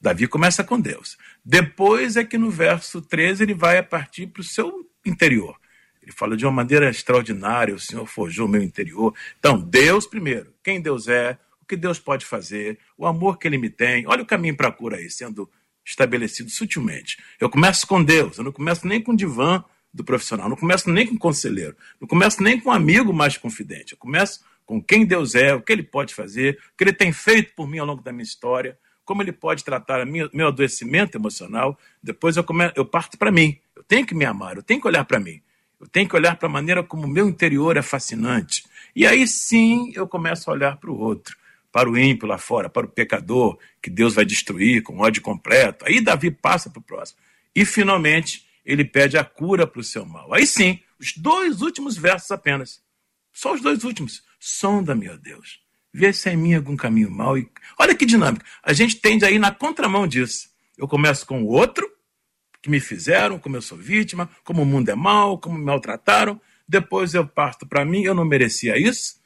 [0.00, 1.16] Davi começa com Deus.
[1.44, 5.56] Depois é que no verso 13 ele vai a partir para o seu interior.
[6.02, 9.14] Ele fala de uma maneira extraordinária: o Senhor forjou o meu interior.
[9.38, 10.52] Então, Deus primeiro.
[10.62, 14.04] Quem Deus é, o que Deus pode fazer, o amor que ele me tem.
[14.08, 15.48] Olha o caminho para a cura aí, sendo
[15.84, 17.18] estabelecido sutilmente.
[17.40, 20.48] Eu começo com Deus, eu não começo nem com divã do profissional.
[20.48, 23.92] Não começo nem com conselheiro, não começo nem com um amigo mais confidente.
[23.92, 27.12] Eu começo com quem Deus é, o que ele pode fazer, o que ele tem
[27.12, 31.18] feito por mim ao longo da minha história, como ele pode tratar minha, meu adoecimento
[31.18, 33.58] emocional, depois eu, come, eu parto para mim.
[33.76, 35.42] Eu tenho que me amar, eu tenho que olhar para mim.
[35.80, 38.64] Eu tenho que olhar para a maneira como o meu interior é fascinante.
[38.94, 41.36] E aí sim eu começo a olhar para o outro,
[41.72, 45.84] para o ímpio lá fora, para o pecador, que Deus vai destruir com ódio completo.
[45.86, 47.18] Aí Davi passa para o próximo.
[47.54, 50.32] E finalmente ele pede a cura para o seu mal.
[50.32, 52.82] Aí sim, os dois últimos versos apenas.
[53.32, 54.22] Só os dois últimos.
[54.38, 55.60] Sonda-me, ó Deus.
[55.92, 57.36] Vê se é em mim algum caminho mal.
[57.36, 57.48] E...
[57.78, 58.44] Olha que dinâmica.
[58.62, 60.50] A gente tende a ir na contramão disso.
[60.76, 61.90] Eu começo com o outro,
[62.62, 66.40] que me fizeram, como eu sou vítima, como o mundo é mal, como me maltrataram.
[66.66, 69.20] Depois eu parto para mim, eu não merecia isso.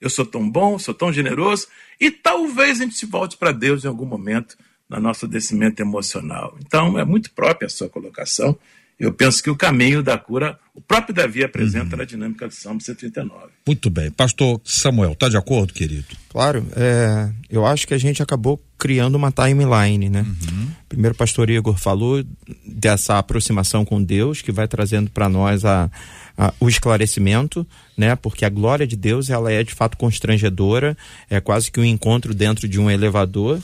[0.00, 1.68] Eu sou tão bom, sou tão generoso.
[1.98, 4.56] E talvez a gente se volte para Deus em algum momento
[4.88, 6.56] no nosso descimento emocional.
[6.60, 8.58] Então, é muito própria a sua colocação
[9.02, 11.98] eu penso que o caminho da cura, o próprio Davi apresenta uhum.
[11.98, 13.48] na dinâmica do Salmo 139.
[13.66, 14.12] Muito bem.
[14.12, 16.04] Pastor Samuel, está de acordo, querido?
[16.28, 16.64] Claro.
[16.76, 20.20] É, eu acho que a gente acabou criando uma timeline, né?
[20.22, 20.68] Uhum.
[20.88, 22.24] Primeiro, o pastor Igor falou
[22.64, 25.90] dessa aproximação com Deus, que vai trazendo para nós a,
[26.38, 28.14] a, o esclarecimento, né?
[28.14, 30.96] Porque a glória de Deus, ela é de fato constrangedora,
[31.28, 33.60] é quase que um encontro dentro de um elevador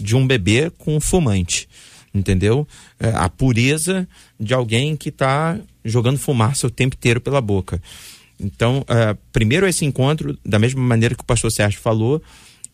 [0.00, 1.68] de um bebê com um fumante
[2.14, 2.66] entendeu?
[2.98, 7.80] É, a pureza de alguém que está jogando fumaça o tempo inteiro pela boca.
[8.38, 12.22] Então, é, primeiro esse encontro, da mesma maneira que o pastor Sérgio falou,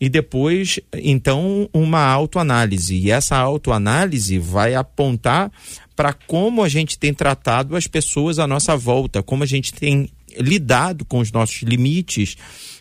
[0.01, 2.97] e depois, então, uma autoanálise.
[2.97, 5.51] E essa autoanálise vai apontar
[5.95, 10.11] para como a gente tem tratado as pessoas à nossa volta, como a gente tem
[10.39, 12.37] lidado com os nossos limites,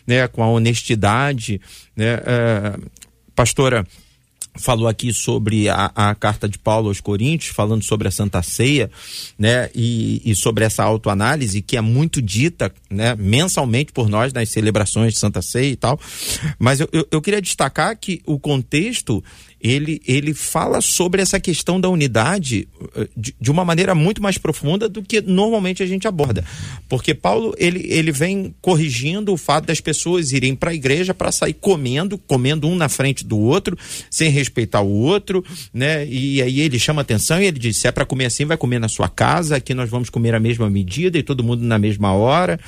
[0.06, 1.58] né, com a honestidade.
[1.96, 2.78] Né, é,
[3.34, 3.86] pastora,
[4.58, 8.90] falou aqui sobre a, a, carta de Paulo aos Coríntios, falando sobre a Santa Ceia,
[9.38, 14.48] né, e, e sobre essa autoanálise que é muito dita, né, mensalmente por nós nas
[14.48, 15.98] celebrações de Santa Ceia e tal.
[16.58, 19.22] Mas eu, eu, eu queria destacar que o contexto
[19.66, 24.38] ele, ele fala sobre essa questão da unidade eh, de, de, uma maneira muito mais
[24.38, 26.44] profunda do que normalmente a gente aborda.
[26.88, 31.32] Porque Paulo ele, ele vem corrigindo o fato das pessoas irem para a igreja para
[31.32, 33.76] sair comendo, comendo um na frente do outro,
[34.10, 36.06] sem respeitar o outro, né?
[36.06, 38.78] E aí ele chama atenção e ele diz: se é para comer assim, vai comer
[38.78, 42.12] na sua casa, aqui nós vamos comer a mesma medida e todo mundo na mesma
[42.12, 42.60] hora,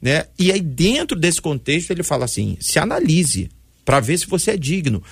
[0.00, 0.24] né?
[0.38, 3.48] E aí dentro desse contexto ele fala assim: se analise
[3.84, 5.02] para ver se você é digno.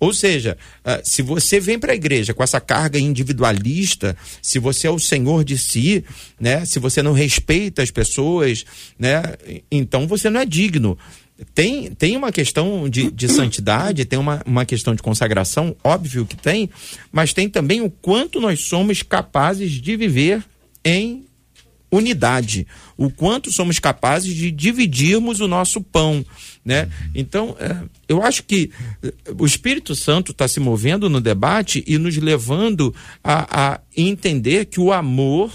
[0.00, 4.86] Ou seja, uh, se você vem para a igreja com essa carga individualista, se você
[4.86, 6.02] é o senhor de si,
[6.40, 6.64] né?
[6.64, 8.64] Se você não respeita as pessoas,
[8.98, 9.22] né?
[9.70, 10.98] Então você não é digno.
[11.54, 16.36] Tem, tem uma questão de, de santidade, tem uma, uma questão de consagração, óbvio que
[16.36, 16.68] tem,
[17.10, 20.44] mas tem também o quanto nós somos capazes de viver
[20.84, 21.24] em
[21.90, 26.24] unidade, o quanto somos capazes de dividirmos o nosso pão,
[26.64, 26.88] né?
[27.14, 27.76] Então, é,
[28.08, 28.70] eu acho que
[29.02, 34.66] é, o Espírito Santo está se movendo no debate e nos levando a, a entender
[34.66, 35.52] que o amor,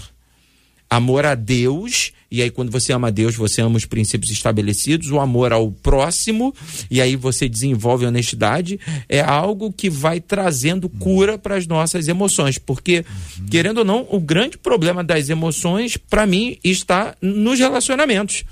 [0.90, 5.20] amor a Deus e aí, quando você ama Deus, você ama os princípios estabelecidos, o
[5.20, 6.54] amor ao próximo,
[6.90, 12.58] e aí você desenvolve honestidade, é algo que vai trazendo cura para as nossas emoções.
[12.58, 13.04] Porque,
[13.48, 18.44] querendo ou não, o grande problema das emoções, para mim, está nos relacionamentos.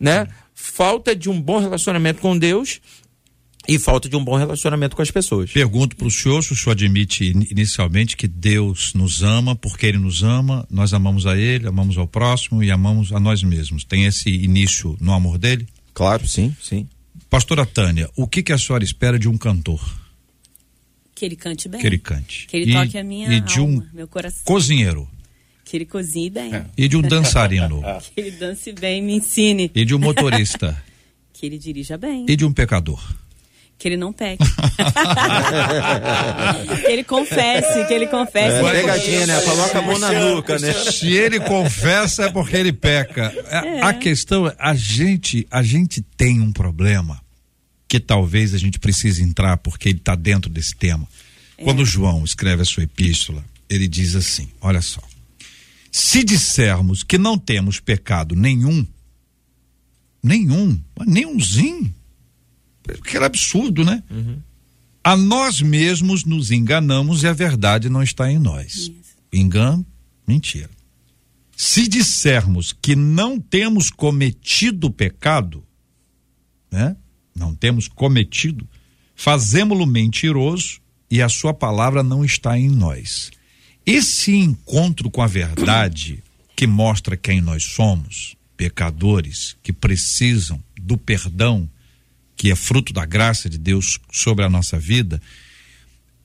[0.00, 0.26] Né?
[0.60, 2.80] Falta de um bom relacionamento com Deus
[3.66, 5.52] e falta de um bom relacionamento com as pessoas.
[5.52, 9.98] Pergunto para o senhor se o senhor admite inicialmente que Deus nos ama porque Ele
[9.98, 13.84] nos ama, nós amamos a Ele, amamos ao próximo e amamos a nós mesmos.
[13.84, 15.66] Tem esse início no amor dele?
[15.94, 16.88] Claro, sim, sim.
[17.30, 19.80] Pastora Tânia, o que, que a senhora espera de um cantor?
[21.14, 21.80] Que ele cante bem.
[21.80, 22.46] Que ele cante.
[22.48, 24.42] Que ele e, toque a minha e de alma, um meu coração.
[24.44, 25.08] Cozinheiro.
[25.68, 26.54] Que ele cozinhe bem.
[26.54, 26.64] É.
[26.76, 27.82] E de um dançarino.
[28.14, 29.70] que ele dance bem, me ensine.
[29.74, 30.82] E de um motorista.
[31.32, 32.24] que ele dirija bem.
[32.26, 32.98] E de um pecador
[33.78, 34.44] que ele não peque.
[36.84, 38.56] que ele confesse, que ele confesse.
[38.56, 39.40] É, pegadinha, né?
[39.42, 40.72] Coloca a mão na nuca, né?
[40.72, 43.32] Se ele confessa é porque ele peca.
[43.48, 43.82] É.
[43.82, 47.20] A questão é, a gente, a gente tem um problema
[47.86, 51.06] que talvez a gente precise entrar porque ele está dentro desse tema.
[51.56, 51.62] É.
[51.62, 55.00] Quando João escreve a sua epístola, ele diz assim: olha só.
[55.90, 58.86] Se dissermos que não temos pecado nenhum,
[60.22, 61.94] nenhum, nenhumzinho,
[63.04, 64.02] que era absurdo, né?
[64.10, 64.40] Uhum.
[65.02, 68.90] A nós mesmos nos enganamos e a verdade não está em nós.
[69.32, 69.86] Engano,
[70.26, 70.70] mentira.
[71.56, 75.64] Se dissermos que não temos cometido pecado,
[76.70, 76.96] né?
[77.34, 78.68] Não temos cometido,
[79.14, 83.30] fazemos-lo mentiroso e a sua palavra não está em nós.
[83.90, 86.22] Esse encontro com a verdade
[86.54, 91.66] que mostra quem nós somos, pecadores que precisam do perdão
[92.36, 95.22] que é fruto da graça de Deus sobre a nossa vida,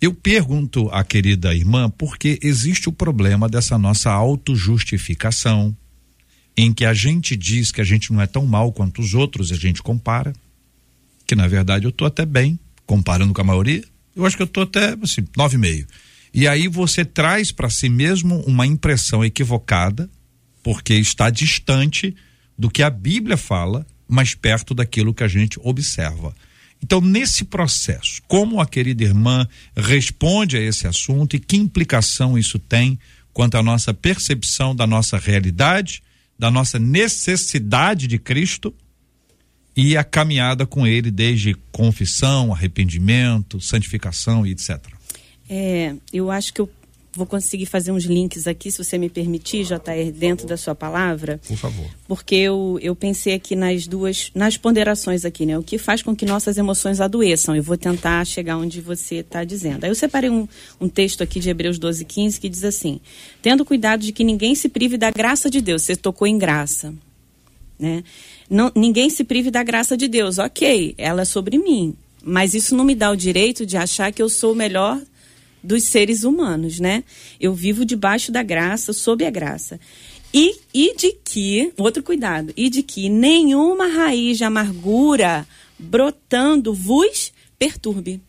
[0.02, 5.74] Eu pergunto à querida irmã porque existe o problema dessa nossa autojustificação,
[6.58, 9.54] em que a gente diz que a gente não é tão mal quanto os outros,
[9.54, 10.34] a gente compara,
[11.26, 14.48] que na verdade eu tô até bem, comparando com a maioria, eu acho que eu
[14.48, 15.88] tô até assim, nove e meio.
[16.34, 20.10] E aí você traz para si mesmo uma impressão equivocada,
[20.64, 22.16] porque está distante
[22.58, 26.34] do que a Bíblia fala, mas perto daquilo que a gente observa.
[26.82, 32.60] Então, nesse processo, como a querida irmã responde a esse assunto e que implicação isso
[32.60, 33.00] tem
[33.32, 36.04] quanto à nossa percepção da nossa realidade,
[36.38, 38.74] da nossa necessidade de Cristo
[39.76, 44.80] e a caminhada com Ele desde confissão, arrependimento, santificação e etc.
[45.50, 46.70] É, eu acho que eu
[47.16, 51.40] vou conseguir fazer uns links aqui, se você me permitir, JR, dentro da sua palavra.
[51.48, 51.86] Por favor.
[52.08, 55.58] Porque eu, eu pensei aqui nas duas, nas ponderações aqui, né?
[55.58, 57.56] O que faz com que nossas emoções adoeçam.
[57.56, 59.84] Eu vou tentar chegar onde você está dizendo.
[59.84, 60.48] Aí eu separei um,
[60.82, 63.00] um texto aqui de Hebreus 12, 15, que diz assim:
[63.42, 65.84] Tendo cuidado de que ninguém se prive da graça de Deus.
[65.84, 66.94] Você tocou em graça,
[67.78, 68.04] né?
[68.50, 70.40] Não, ninguém se prive da graça de Deus.
[70.40, 71.96] Ok, ela é sobre mim.
[72.26, 75.00] Mas isso não me dá o direito de achar que eu sou o melhor
[75.64, 77.04] dos seres humanos, né?
[77.40, 79.80] Eu vivo debaixo da graça, sob a graça.
[80.34, 85.48] E, e de que, outro cuidado, e de que nenhuma raiz de amargura
[85.78, 88.20] brotando vos perturbe.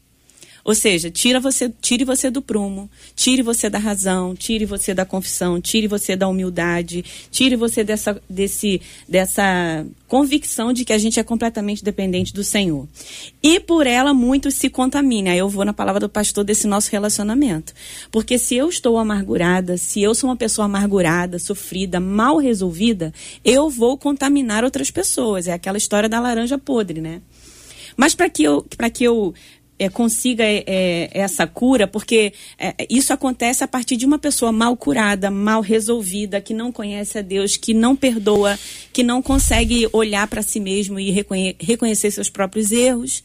[0.64, 5.04] Ou seja, tira você, tire você do prumo, tire você da razão, tire você da
[5.04, 11.20] confissão, tire você da humildade, tire você dessa, desse, dessa convicção de que a gente
[11.20, 12.88] é completamente dependente do Senhor.
[13.42, 15.32] E por ela muito se contamina.
[15.32, 17.74] Aí eu vou na palavra do pastor desse nosso relacionamento.
[18.10, 23.12] Porque se eu estou amargurada, se eu sou uma pessoa amargurada, sofrida, mal resolvida,
[23.44, 25.46] eu vou contaminar outras pessoas.
[25.46, 27.20] É aquela história da laranja podre, né?
[27.96, 29.34] Mas para que eu, para que eu
[29.78, 34.52] é, consiga é, é, essa cura, porque é, isso acontece a partir de uma pessoa
[34.52, 38.58] mal curada, mal resolvida, que não conhece a Deus, que não perdoa,
[38.92, 43.22] que não consegue olhar para si mesmo e reconhe reconhecer seus próprios erros.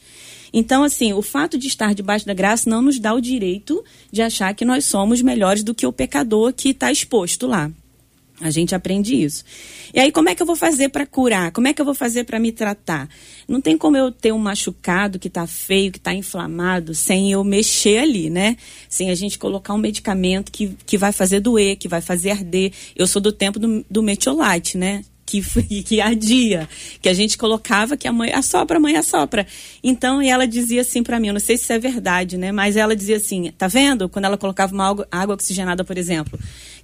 [0.51, 4.21] Então, assim, o fato de estar debaixo da graça não nos dá o direito de
[4.21, 7.71] achar que nós somos melhores do que o pecador que está exposto lá.
[8.41, 9.43] A gente aprende isso.
[9.93, 11.51] E aí, como é que eu vou fazer para curar?
[11.51, 13.09] Como é que eu vou fazer para me tratar?
[13.47, 17.43] Não tem como eu ter um machucado que está feio, que está inflamado, sem eu
[17.43, 18.55] mexer ali, né?
[18.87, 22.71] Sem a gente colocar um medicamento que, que vai fazer doer, que vai fazer arder.
[22.95, 25.03] Eu sou do tempo do, do metiolate, né?
[25.29, 25.43] que,
[25.83, 26.67] que ardia,
[27.01, 29.45] que a gente colocava que a mãe assopra, a mãe assopra.
[29.83, 32.51] Então, ela dizia assim para mim, eu não sei se isso é verdade, né?
[32.51, 34.09] Mas ela dizia assim, tá vendo?
[34.09, 36.39] Quando ela colocava uma água, água oxigenada, por exemplo,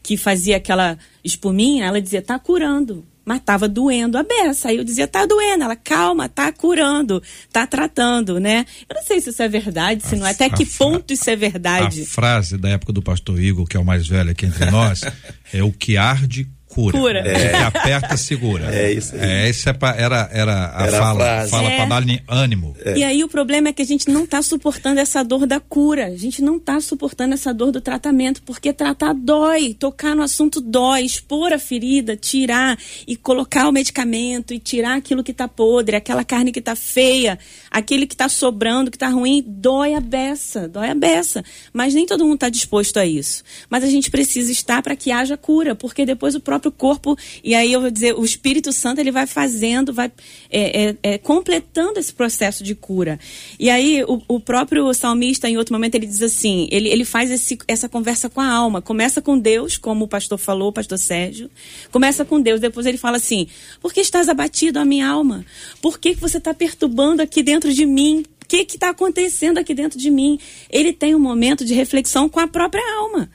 [0.06, 3.04] que fazia aquela espuminha, ela dizia, tá curando.
[3.26, 4.70] Mas estava doendo a beça.
[4.70, 5.64] Aí eu dizia, tá doendo.
[5.64, 8.68] Ela, calma, tá curando, tá tratando, né?
[8.88, 10.30] Eu não sei se isso é verdade, se a, não é.
[10.30, 12.04] Até que ponto isso é verdade.
[12.04, 15.02] A frase da época do pastor Igor, que é o mais velho aqui entre nós,
[15.52, 17.00] é o que arde cura.
[17.00, 17.20] cura.
[17.20, 17.50] É.
[17.50, 18.76] Que aperta, segura.
[18.76, 19.22] É isso aí.
[19.22, 21.78] É, essa é era, era a era fala, a fala é.
[21.78, 22.76] para dar ânimo.
[22.84, 22.98] É.
[22.98, 26.08] E aí o problema é que a gente não está suportando essa dor da cura.
[26.08, 30.60] A gente não está suportando essa dor do tratamento, porque tratar dói, tocar no assunto
[30.60, 35.96] dói, expor a ferida, tirar e colocar o medicamento e tirar aquilo que está podre,
[35.96, 37.40] aquela carne que está feia,
[37.72, 41.44] aquele que está sobrando, que está ruim, dói a beça, dói a beça.
[41.72, 43.44] Mas nem todo mundo está disposto a isso.
[43.70, 47.18] Mas a gente precisa estar para que haja cura, porque depois o próprio próprio corpo,
[47.44, 50.12] e aí eu vou dizer, o Espírito Santo ele vai fazendo, vai
[50.50, 53.20] é, é, é, completando esse processo de cura.
[53.60, 57.32] E aí o, o, próprio salmista, em outro momento, ele diz assim: ele, ele faz
[57.32, 58.82] esse, essa conversa com a alma.
[58.82, 61.50] Começa com Deus, como o pastor falou, o pastor Sérgio.
[61.92, 63.48] Começa com Deus, depois ele fala assim:
[63.82, 65.46] Por que estás abatido, a minha alma?
[65.82, 68.24] Por que, que você está perturbando aqui dentro de mim?
[68.42, 70.40] O que está acontecendo aqui dentro de mim?
[70.70, 73.30] Ele tem um momento de reflexão com a própria alma.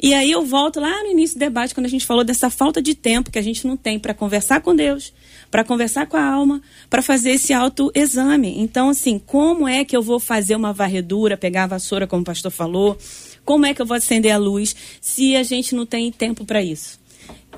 [0.00, 2.80] E aí eu volto lá no início do debate, quando a gente falou dessa falta
[2.80, 5.12] de tempo que a gente não tem para conversar com Deus,
[5.50, 8.60] para conversar com a alma, para fazer esse autoexame.
[8.60, 12.24] Então, assim, como é que eu vou fazer uma varredura, pegar a vassoura, como o
[12.24, 12.96] pastor falou?
[13.44, 16.62] Como é que eu vou acender a luz se a gente não tem tempo para
[16.62, 17.00] isso?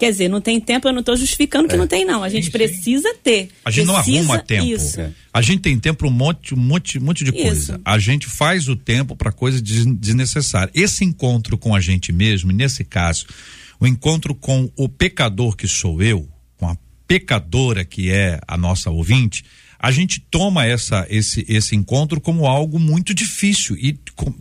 [0.01, 1.77] Quer dizer, não tem tempo, eu não estou justificando que é.
[1.77, 2.23] não tem, não.
[2.23, 3.51] A gente sim, precisa ter.
[3.63, 4.65] A gente precisa não arruma tempo.
[4.65, 4.99] Isso.
[5.31, 7.43] A gente tem tempo para um monte, um monte, um monte de isso.
[7.43, 7.81] coisa.
[7.85, 10.73] A gente faz o tempo para coisa desnecessária.
[10.75, 13.27] Esse encontro com a gente mesmo, nesse caso,
[13.79, 16.27] o encontro com o pecador que sou eu,
[16.57, 19.45] com a pecadora que é a nossa ouvinte,
[19.79, 24.33] a gente toma essa, esse, esse encontro como algo muito difícil e, com,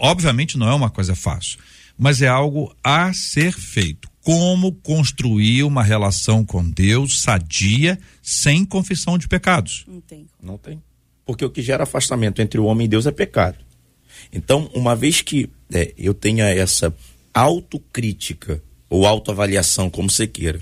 [0.00, 1.58] obviamente, não é uma coisa fácil,
[1.98, 9.18] mas é algo a ser feito como construir uma relação com Deus sadia, sem confissão
[9.18, 9.84] de pecados.
[9.88, 10.26] Não tem.
[10.40, 10.82] Não tem.
[11.24, 13.58] Porque o que gera afastamento entre o homem e Deus é pecado.
[14.32, 16.94] Então, uma vez que é, eu tenha essa
[17.34, 20.60] autocrítica ou autoavaliação, como você queira,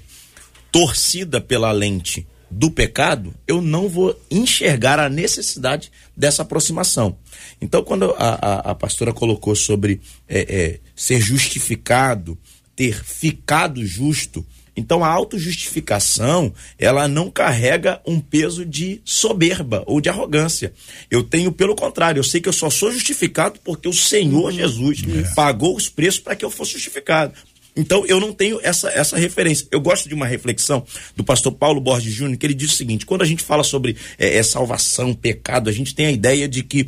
[0.70, 7.16] torcida pela lente do pecado, eu não vou enxergar a necessidade dessa aproximação.
[7.60, 12.36] Então, quando a, a, a pastora colocou sobre é, é, ser justificado,
[12.80, 14.42] ter ficado justo,
[14.74, 20.72] então a autojustificação, ela não carrega um peso de soberba ou de arrogância.
[21.10, 24.50] Eu tenho pelo contrário, eu sei que eu só sou justificado porque o Senhor uhum.
[24.50, 25.34] Jesus é.
[25.34, 27.34] pagou os preços para que eu fosse justificado.
[27.76, 29.68] Então eu não tenho essa, essa referência.
[29.70, 30.82] Eu gosto de uma reflexão
[31.14, 33.94] do pastor Paulo Borges Júnior, que ele diz o seguinte: quando a gente fala sobre
[34.18, 36.86] é, é, salvação, pecado, a gente tem a ideia de que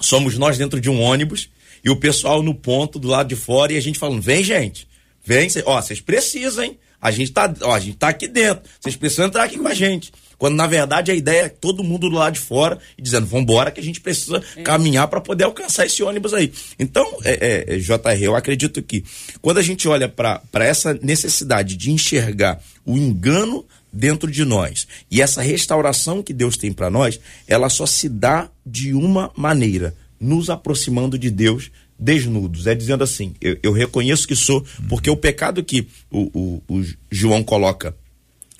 [0.00, 1.50] somos nós dentro de um ônibus
[1.84, 4.87] e o pessoal no ponto do lado de fora e a gente falando: vem, gente,
[5.28, 6.78] vem, cê, ó, vocês precisam, hein?
[6.98, 9.74] A gente tá, ó, a gente tá aqui dentro, vocês precisam entrar aqui com a
[9.74, 10.10] gente.
[10.38, 13.42] Quando na verdade a ideia é todo mundo do lado de fora e dizendo, vamos
[13.42, 14.62] embora que a gente precisa é.
[14.62, 16.50] caminhar para poder alcançar esse ônibus aí.
[16.78, 19.04] Então, é, é, é JR, eu acredito que
[19.42, 25.20] quando a gente olha para essa necessidade de enxergar o engano dentro de nós e
[25.20, 30.48] essa restauração que Deus tem para nós, ela só se dá de uma maneira, nos
[30.48, 32.66] aproximando de Deus desnudos.
[32.66, 36.84] É dizendo assim, eu, eu reconheço que sou, porque o pecado que o, o, o
[37.10, 37.94] João coloca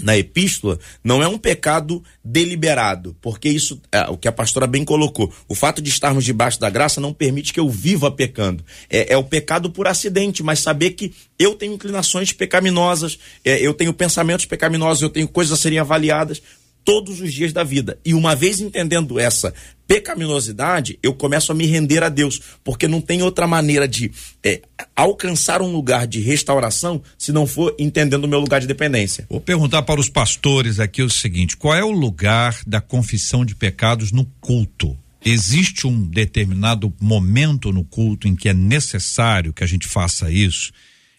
[0.01, 4.85] na epístola não é um pecado deliberado, porque isso é o que a pastora bem
[4.85, 5.33] colocou.
[5.49, 8.65] O fato de estarmos debaixo da graça não permite que eu viva pecando.
[8.89, 13.75] É, é o pecado por acidente, mas saber que eu tenho inclinações pecaminosas, é, eu
[13.75, 16.41] tenho pensamentos pecaminosos, eu tenho coisas a serem avaliadas
[16.89, 17.99] todos os dias da vida.
[18.03, 19.53] E uma vez entendendo essa
[19.87, 24.11] pecaminosidade, eu começo a me render a Deus, porque não tem outra maneira de
[24.43, 24.63] é,
[24.97, 29.27] alcançar um lugar de restauração se não for entendendo o meu lugar de dependência.
[29.29, 33.55] Vou perguntar para os pastores aqui o seguinte: qual é o lugar da confissão de
[33.55, 34.97] pecados no culto?
[35.23, 40.73] Existe um determinado momento no culto em que é necessário que a gente faça isso?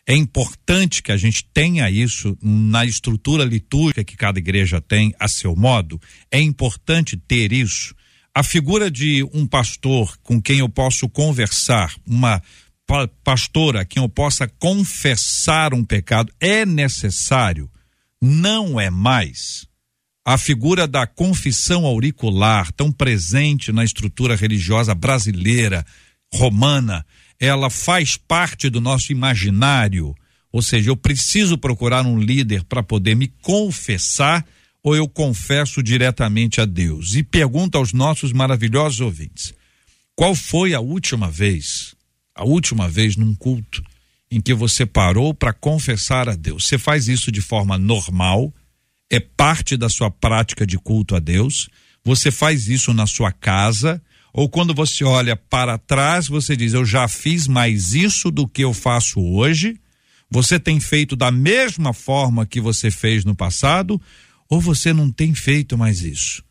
[0.08, 5.28] É importante que a gente tenha isso na estrutura litúrgica que cada igreja tem a
[5.28, 6.02] seu modo.
[6.32, 7.94] É importante ter isso.
[8.34, 12.42] A figura de um pastor com quem eu posso conversar, uma
[13.24, 17.70] pastora a quem eu possa confessar um pecado, é necessário.
[18.22, 19.68] Não é mais.
[20.26, 25.86] A figura da confissão auricular, tão presente na estrutura religiosa brasileira,
[26.34, 27.06] romana,
[27.40, 30.14] ela faz parte do nosso imaginário.
[30.52, 34.46] Ou seja, eu preciso procurar um líder para poder me confessar
[34.84, 37.16] ou eu confesso diretamente a Deus?
[37.16, 39.54] E pergunto aos nossos maravilhosos ouvintes:
[40.16, 41.96] qual foi a última vez,
[42.36, 43.84] a última vez num culto
[44.32, 46.66] em que você parou para confessar a Deus?
[46.66, 48.54] Você faz isso de forma normal?
[49.10, 51.70] É parte da sua prática de culto a Deus?
[52.04, 54.02] Você faz isso na sua casa?
[54.40, 58.64] Ou quando você olha para trás, você diz: Eu já fiz mais isso do que
[58.64, 59.78] eu faço hoje.
[60.32, 64.02] Você tem feito da mesma forma que você fez no passado,
[64.50, 66.42] ou você não tem feito mais isso?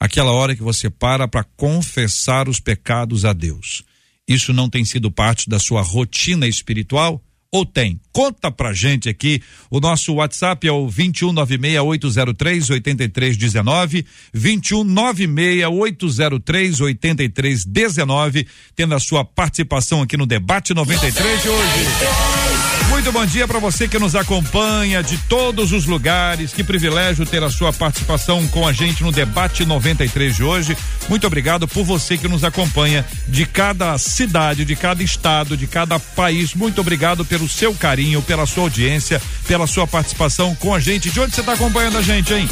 [0.00, 3.84] Aquela hora que você para para confessar os pecados a Deus.
[4.26, 7.22] Isso não tem sido parte da sua rotina espiritual?
[7.52, 8.00] Ou tem?
[8.12, 9.40] Conta pra gente aqui.
[9.70, 18.46] O nosso WhatsApp é o 2196-803 8319, 2196-803 8319,
[18.76, 22.67] tendo a sua participação aqui no debate 93 de hoje.
[22.88, 26.52] Muito bom dia para você que nos acompanha de todos os lugares.
[26.52, 30.76] Que privilégio ter a sua participação com a gente no debate 93 de hoje.
[31.08, 35.98] Muito obrigado por você que nos acompanha de cada cidade, de cada estado, de cada
[35.98, 36.54] país.
[36.54, 41.10] Muito obrigado pelo seu carinho, pela sua audiência, pela sua participação com a gente.
[41.10, 42.48] De onde você está acompanhando a gente, hein?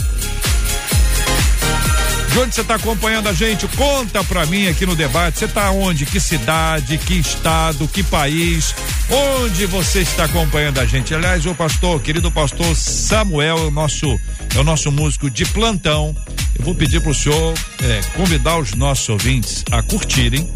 [2.36, 3.66] De onde você está acompanhando a gente?
[3.68, 5.38] Conta para mim aqui no debate.
[5.38, 6.04] Você está onde?
[6.04, 6.98] Que cidade?
[6.98, 7.88] Que estado?
[7.88, 8.74] Que país?
[9.10, 11.14] Onde você está acompanhando a gente?
[11.14, 14.20] Aliás, o pastor, querido pastor Samuel, é o nosso,
[14.54, 16.14] é o nosso músico de plantão.
[16.58, 20.46] Eu vou pedir para o senhor é, convidar os nossos ouvintes a curtirem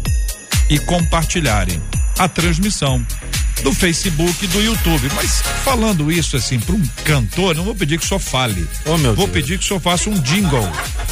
[0.69, 1.81] e compartilharem
[2.19, 3.03] a transmissão
[3.63, 5.09] do Facebook e do YouTube.
[5.15, 8.67] Mas falando isso assim para um cantor, não vou pedir que o senhor fale.
[8.85, 9.29] Oh, vou Deus.
[9.29, 10.69] pedir que o senhor faça um jingle.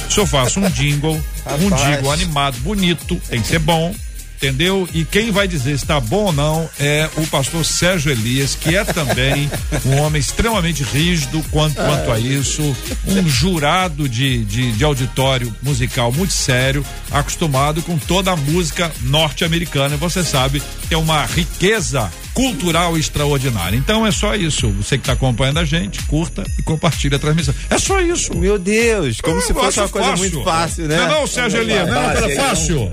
[0.08, 1.22] O senhor faça um jingle,
[1.60, 3.93] um jingle animado, bonito, tem que ser bom
[4.39, 4.88] entendeu?
[4.93, 8.76] E quem vai dizer se está bom ou não é o pastor Sérgio Elias, que
[8.76, 9.52] é também
[9.86, 12.76] um homem extremamente rígido quanto, quanto a isso,
[13.06, 19.95] um jurado de, de, de auditório musical muito sério, acostumado com toda a música norte-americana.
[19.95, 23.78] E você sabe, tem uma riqueza cultural extraordinária.
[23.78, 24.70] Então é só isso.
[24.72, 27.54] Você que está acompanhando a gente, curta e compartilhe a transmissão.
[27.70, 28.36] É só isso.
[28.36, 30.98] Meu Deus, como se fosse uma coisa muito fácil, né?
[30.98, 32.92] Não, não, Sérgio Elias, não, é uma fácil.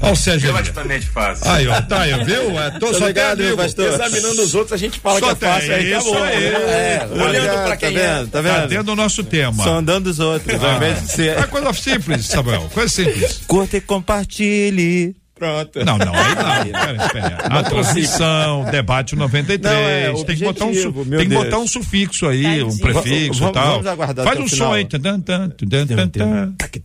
[0.00, 1.50] Olha o Sérgio Relativamente fácil.
[1.50, 2.58] Aí, ó, tá aí, viu?
[2.58, 3.92] É, tô, só ligado, amigo, pastor.
[3.92, 6.22] Examinando os outros, a gente fala só que é fácil, aí acabou.
[6.22, 6.44] Aí.
[6.44, 8.30] É, olhando pra quem tá vendo, é.
[8.30, 8.54] Tá vendo?
[8.54, 9.64] Tá dentro do nosso tema.
[9.64, 11.38] Sondando os outros, ao invés de ser...
[11.38, 13.40] É coisa simples, Samuel, coisa simples.
[13.46, 15.16] Curta e compartilhe.
[15.38, 15.84] Pronto.
[15.84, 16.72] Não, não, aí não.
[16.72, 17.36] Pera, espera.
[17.48, 19.62] A transmissão, debate 93.
[19.62, 22.68] Não, é, tem, que botar, um, tem que botar um sufixo aí, Tadinho.
[22.68, 23.72] um prefixo e tal.
[23.72, 24.84] Vamos aguardar Faz um som aí.
[24.84, 25.00] Tem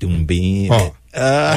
[0.10, 0.68] um bem.
[0.70, 0.92] Ó.
[1.16, 1.56] Ah.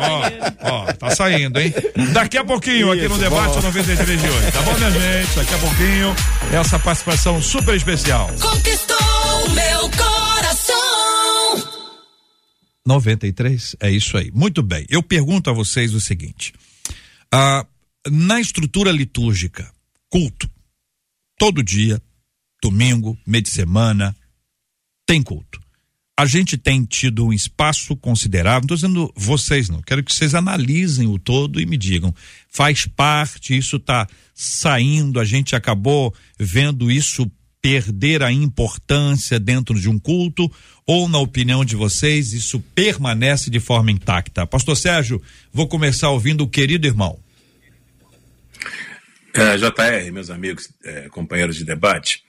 [0.00, 0.22] Ó,
[0.68, 1.74] ó, ó, tá saindo, hein?
[2.12, 5.36] Daqui a pouquinho, aqui no Debate 93 de hoje, tá bom, minha gente?
[5.36, 6.14] Daqui a pouquinho,
[6.52, 8.30] essa participação super especial.
[8.40, 8.96] Conquistou
[9.46, 10.03] o meu coração.
[12.86, 14.30] 93, é isso aí.
[14.32, 14.84] Muito bem.
[14.88, 16.52] Eu pergunto a vocês o seguinte:
[17.32, 17.66] ah,
[18.10, 19.70] na estrutura litúrgica,
[20.10, 20.48] culto,
[21.38, 22.00] todo dia,
[22.62, 24.14] domingo, meio de semana,
[25.06, 25.60] tem culto.
[26.16, 30.32] A gente tem tido um espaço considerável, não estou dizendo vocês não, quero que vocês
[30.32, 32.14] analisem o todo e me digam,
[32.48, 37.28] faz parte, isso está saindo, a gente acabou vendo isso
[37.64, 40.52] perder a importância dentro de um culto
[40.86, 44.46] ou, na opinião de vocês, isso permanece de forma intacta?
[44.46, 47.18] Pastor Sérgio, vou começar ouvindo o querido irmão.
[49.32, 52.22] É, JR, meus amigos, é, companheiros de debate,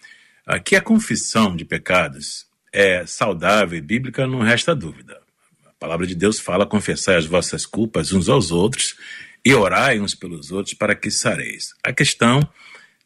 [0.48, 5.20] aqui a confissão de pecados é saudável e bíblica, não resta dúvida.
[5.66, 8.96] A palavra de Deus fala: confessai as vossas culpas uns aos outros
[9.44, 11.74] e orai uns pelos outros para que sareis.
[11.84, 12.40] A questão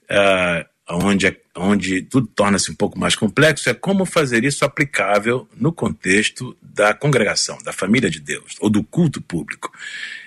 [0.07, 5.47] é, onde, é, onde tudo torna-se um pouco mais complexo, é como fazer isso aplicável
[5.55, 9.71] no contexto da congregação, da família de Deus, ou do culto público.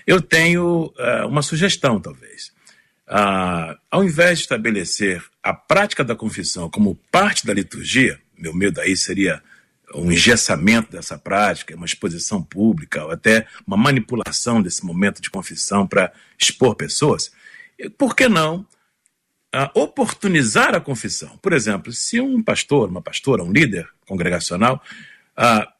[0.06, 2.52] Eu tenho uh, uma sugestão, talvez.
[3.08, 8.80] Uh, ao invés de estabelecer a prática da confissão como parte da liturgia, meu medo
[8.80, 9.42] aí seria
[9.94, 15.86] um engessamento dessa prática, uma exposição pública, ou até uma manipulação desse momento de confissão
[15.86, 17.30] para expor pessoas,
[17.98, 18.66] por que não
[19.52, 21.36] a oportunizar a confissão.
[21.38, 24.82] Por exemplo, se um pastor, uma pastora, um líder congregacional,
[25.38, 25.70] uh,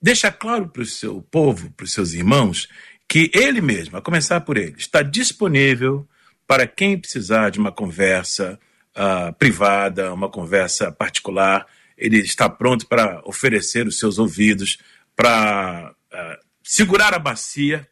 [0.00, 2.68] deixa claro para o seu povo, para os seus irmãos,
[3.06, 6.08] que ele mesmo, a começar por ele, está disponível
[6.46, 8.58] para quem precisar de uma conversa
[8.96, 14.78] uh, privada, uma conversa particular, ele está pronto para oferecer os seus ouvidos,
[15.14, 17.86] para uh, segurar a bacia,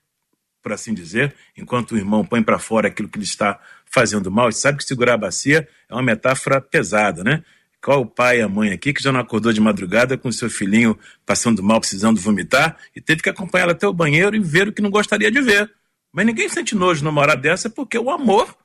[0.62, 3.60] por assim dizer, enquanto o irmão põe para fora aquilo que ele está
[3.92, 4.50] fazendo mal.
[4.50, 7.44] Sabe que segurar a bacia é uma metáfora pesada, né?
[7.80, 10.48] Qual o pai e a mãe aqui que já não acordou de madrugada com seu
[10.48, 14.72] filhinho passando mal, precisando vomitar, e teve que acompanhá-la até o banheiro e ver o
[14.72, 15.70] que não gostaria de ver.
[16.12, 18.56] Mas ninguém sente nojo numa hora dessa porque o amor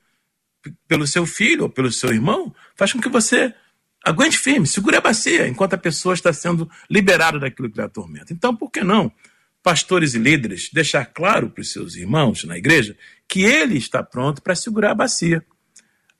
[0.88, 3.54] pelo seu filho ou pelo seu irmão faz com que você
[4.04, 8.32] aguente firme, segure a bacia enquanto a pessoa está sendo liberada daquilo que lhe atormenta.
[8.34, 9.12] Então, por que não
[9.64, 12.96] pastores e líderes deixar claro para os seus irmãos na igreja
[13.28, 15.46] que ele está pronto para segurar a bacia.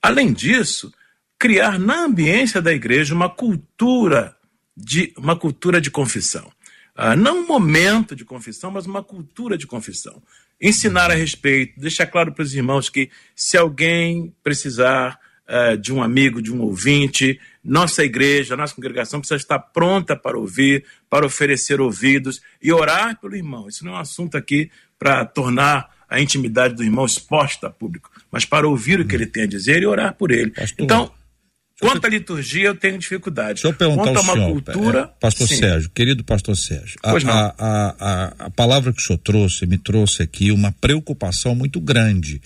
[0.02, 0.94] Além disso,
[1.40, 4.36] criar na ambiência da igreja uma cultura
[4.76, 6.52] de uma cultura de confissão.
[6.96, 10.22] Ah, não um momento de confissão, mas uma cultura de confissão.
[10.60, 16.02] Ensinar a respeito, deixar claro para os irmãos que se alguém precisar uh, de um
[16.02, 21.80] amigo, de um ouvinte, nossa igreja, nossa congregação precisa estar pronta para ouvir, para oferecer
[21.80, 23.68] ouvidos e orar pelo irmão.
[23.68, 28.10] Isso não é um assunto aqui para tornar a intimidade do irmão exposta a público,
[28.32, 30.52] mas para ouvir o que ele tem a dizer e orar por ele.
[30.52, 31.12] Pastor, então,
[31.80, 33.56] quanto à liturgia, eu tenho dificuldade.
[33.56, 35.00] Deixa eu perguntar quanto a uma senhor, cultura.
[35.00, 35.56] É, pastor sim.
[35.58, 40.24] Sérgio, querido pastor Sérgio, a, a, a, a, palavra que o senhor trouxe me trouxe
[40.24, 42.42] aqui uma preocupação muito grande.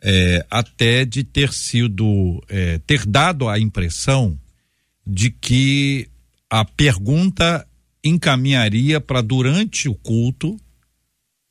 [0.00, 4.38] É, até de ter sido, é, ter dado a impressão
[5.04, 6.08] de que
[6.48, 7.66] a pergunta
[8.04, 10.56] encaminharia para durante o culto,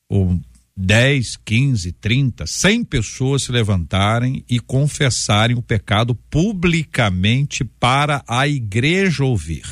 [0.09, 0.39] ou
[0.77, 9.23] 10, 15, 30, 100 pessoas se levantarem e confessarem o pecado publicamente para a igreja
[9.23, 9.65] ouvir.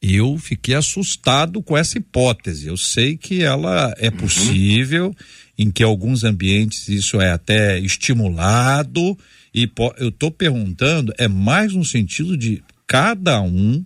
[0.00, 2.68] Eu fiquei assustado com essa hipótese.
[2.68, 4.16] Eu sei que ela é uhum.
[4.16, 5.14] possível, uhum.
[5.58, 9.18] em que alguns ambientes isso é até estimulado,
[9.52, 9.68] e
[9.98, 13.84] eu estou perguntando, é mais no sentido de cada um,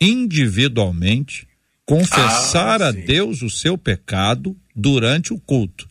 [0.00, 1.46] individualmente,
[1.84, 5.88] confessar ah, a Deus o seu pecado durante o culto.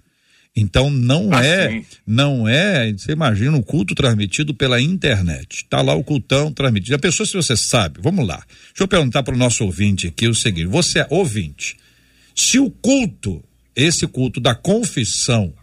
[0.55, 1.85] Então não ah, é, sim.
[2.05, 5.65] não é, você imagina um culto transmitido pela internet.
[5.69, 6.95] Tá lá o cultão transmitido.
[6.95, 8.43] A pessoa se você sabe, vamos lá.
[8.69, 11.77] Deixa eu perguntar para o nosso ouvinte aqui o seguinte, você é ouvinte.
[12.33, 13.43] Se o culto,
[13.75, 15.53] esse culto da confissão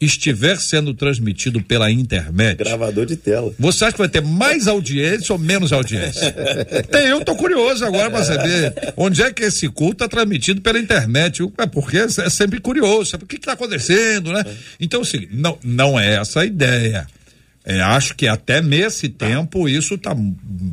[0.00, 2.58] estiver sendo transmitido pela internet.
[2.58, 3.52] Gravador de tela.
[3.58, 6.32] Você acha que vai ter mais audiência ou menos audiência?
[6.90, 10.78] Tem, eu tô curioso agora para saber onde é que esse culto está transmitido pela
[10.78, 11.42] internet.
[11.58, 14.42] É porque é sempre curioso, sabe o que está acontecendo, né?
[14.80, 17.06] Então, assim, não, não é essa a ideia.
[17.64, 20.16] É, acho que até nesse tempo isso está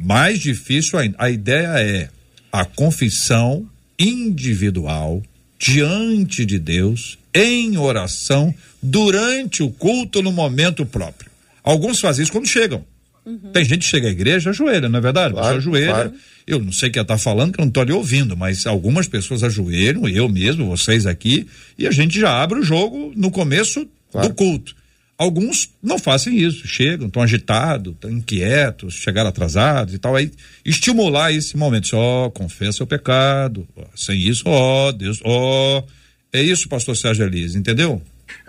[0.04, 1.18] mais difícil ainda.
[1.20, 2.10] A ideia é
[2.52, 3.68] a confissão
[4.00, 5.22] individual
[5.60, 11.30] diante de Deus em oração durante o culto no momento próprio.
[11.64, 12.84] Alguns fazem isso quando chegam.
[13.26, 13.52] Uhum.
[13.52, 15.34] Tem gente que chega à igreja, ajoelha, não é verdade?
[15.34, 15.94] Claro, Você ajoelha.
[15.94, 16.14] Claro.
[16.48, 19.44] Eu não sei quem está falando, que eu não estou ali ouvindo, mas algumas pessoas
[19.44, 21.46] ajoelham, eu mesmo, vocês aqui,
[21.78, 24.30] e a gente já abre o jogo no começo claro.
[24.30, 24.74] do culto.
[25.18, 30.16] Alguns não fazem isso, chegam, estão agitados, estão inquietos, chegaram atrasados e tal.
[30.16, 30.32] Aí
[30.64, 35.80] estimular esse momento, ó, oh, confessa o pecado, sem isso, ó, oh, Deus, ó.
[35.80, 35.97] Oh.
[36.38, 38.00] É isso, pastor Sérgio Elise, entendeu?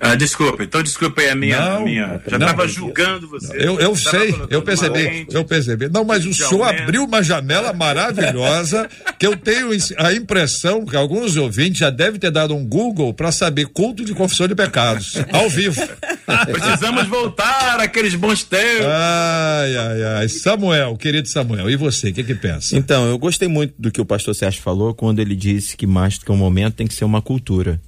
[0.01, 1.61] Ah, desculpa, então desculpa aí a minha.
[1.61, 3.57] Não, a minha já estava julgando você.
[3.57, 5.89] Eu, eu sei, eu percebi, eu percebi.
[5.89, 11.37] Não, mas o senhor abriu uma janela maravilhosa que eu tenho a impressão que alguns
[11.37, 15.51] ouvintes já devem ter dado um Google para saber culto de confissão de pecados, ao
[15.51, 15.81] vivo.
[16.47, 18.87] Precisamos voltar àqueles bons tempos.
[18.87, 20.29] Ai, ai, ai.
[20.29, 22.77] Samuel, querido Samuel, e você, o que que pensa?
[22.77, 26.19] Então, eu gostei muito do que o pastor Sérgio falou quando ele disse que mais
[26.19, 27.81] do que um momento tem que ser uma cultura,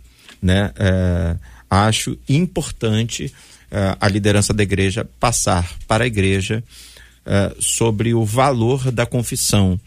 [0.42, 0.72] né?
[0.76, 1.36] É
[1.70, 3.32] acho importante
[3.70, 6.64] uh, a liderança da igreja passar para a igreja
[7.24, 9.78] uh, sobre o valor da confissão,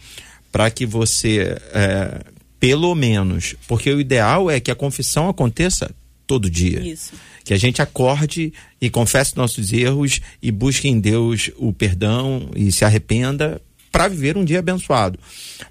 [0.52, 5.92] para que você, uh, pelo menos, porque o ideal é que a confissão aconteça
[6.26, 6.80] todo dia.
[6.80, 7.14] Isso.
[7.44, 12.72] Que a gente acorde e confesse nossos erros e busque em Deus o perdão e
[12.72, 13.62] se arrependa
[13.92, 15.20] para viver um dia abençoado.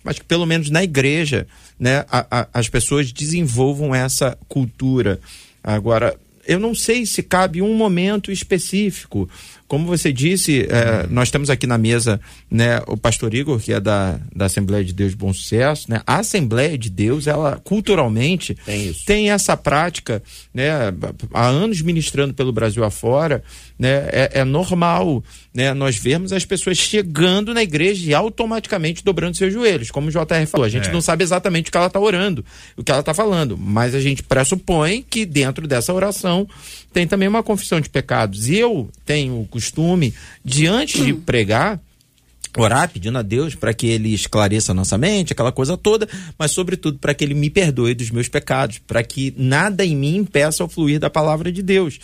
[0.04, 1.46] Mas que pelo menos na igreja,
[1.80, 5.18] né, a, a, as pessoas desenvolvam essa cultura
[5.62, 9.28] Agora, eu não sei se cabe um momento específico.
[9.72, 12.20] Como você disse, é, nós temos aqui na mesa
[12.50, 15.90] né, o pastor Igor, que é da, da Assembleia de Deus de Bom Sucesso.
[15.90, 16.02] Né?
[16.06, 20.72] A Assembleia de Deus, ela culturalmente tem, tem essa prática, né,
[21.32, 23.42] há anos ministrando pelo Brasil afora,
[23.78, 29.38] né, é, é normal né, nós vermos as pessoas chegando na igreja e automaticamente dobrando
[29.38, 30.66] seus joelhos, como o JR falou.
[30.66, 30.92] A gente é.
[30.92, 32.44] não sabe exatamente o que ela está orando,
[32.76, 36.46] o que ela está falando, mas a gente pressupõe que dentro dessa oração
[36.92, 38.48] tem também uma confissão de pecados.
[38.48, 40.12] E eu tenho o costume
[40.44, 41.80] de, antes de pregar,
[42.58, 46.50] orar pedindo a Deus para que ele esclareça a nossa mente, aquela coisa toda, mas
[46.50, 50.64] sobretudo para que ele me perdoe dos meus pecados, para que nada em mim impeça
[50.64, 51.98] o fluir da palavra de Deus.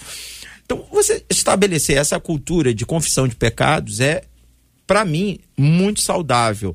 [0.64, 4.22] Então, você estabelecer essa cultura de confissão de pecados é,
[4.86, 6.74] para mim, muito saudável.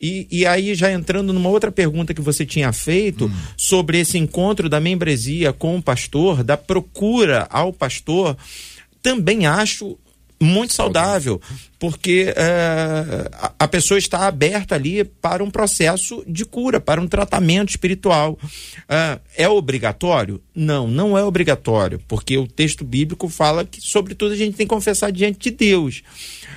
[0.00, 3.32] E, e, aí, já entrando numa outra pergunta que você tinha feito hum.
[3.56, 8.36] sobre esse encontro da membresia com o pastor, da procura ao pastor,
[9.02, 9.98] também acho
[10.42, 11.40] muito saudável,
[11.78, 17.70] porque é, a pessoa está aberta ali para um processo de cura, para um tratamento
[17.70, 18.38] espiritual.
[18.88, 20.40] É, é obrigatório?
[20.54, 24.74] Não, não é obrigatório, porque o texto bíblico fala que, sobretudo, a gente tem que
[24.74, 26.02] confessar diante de Deus.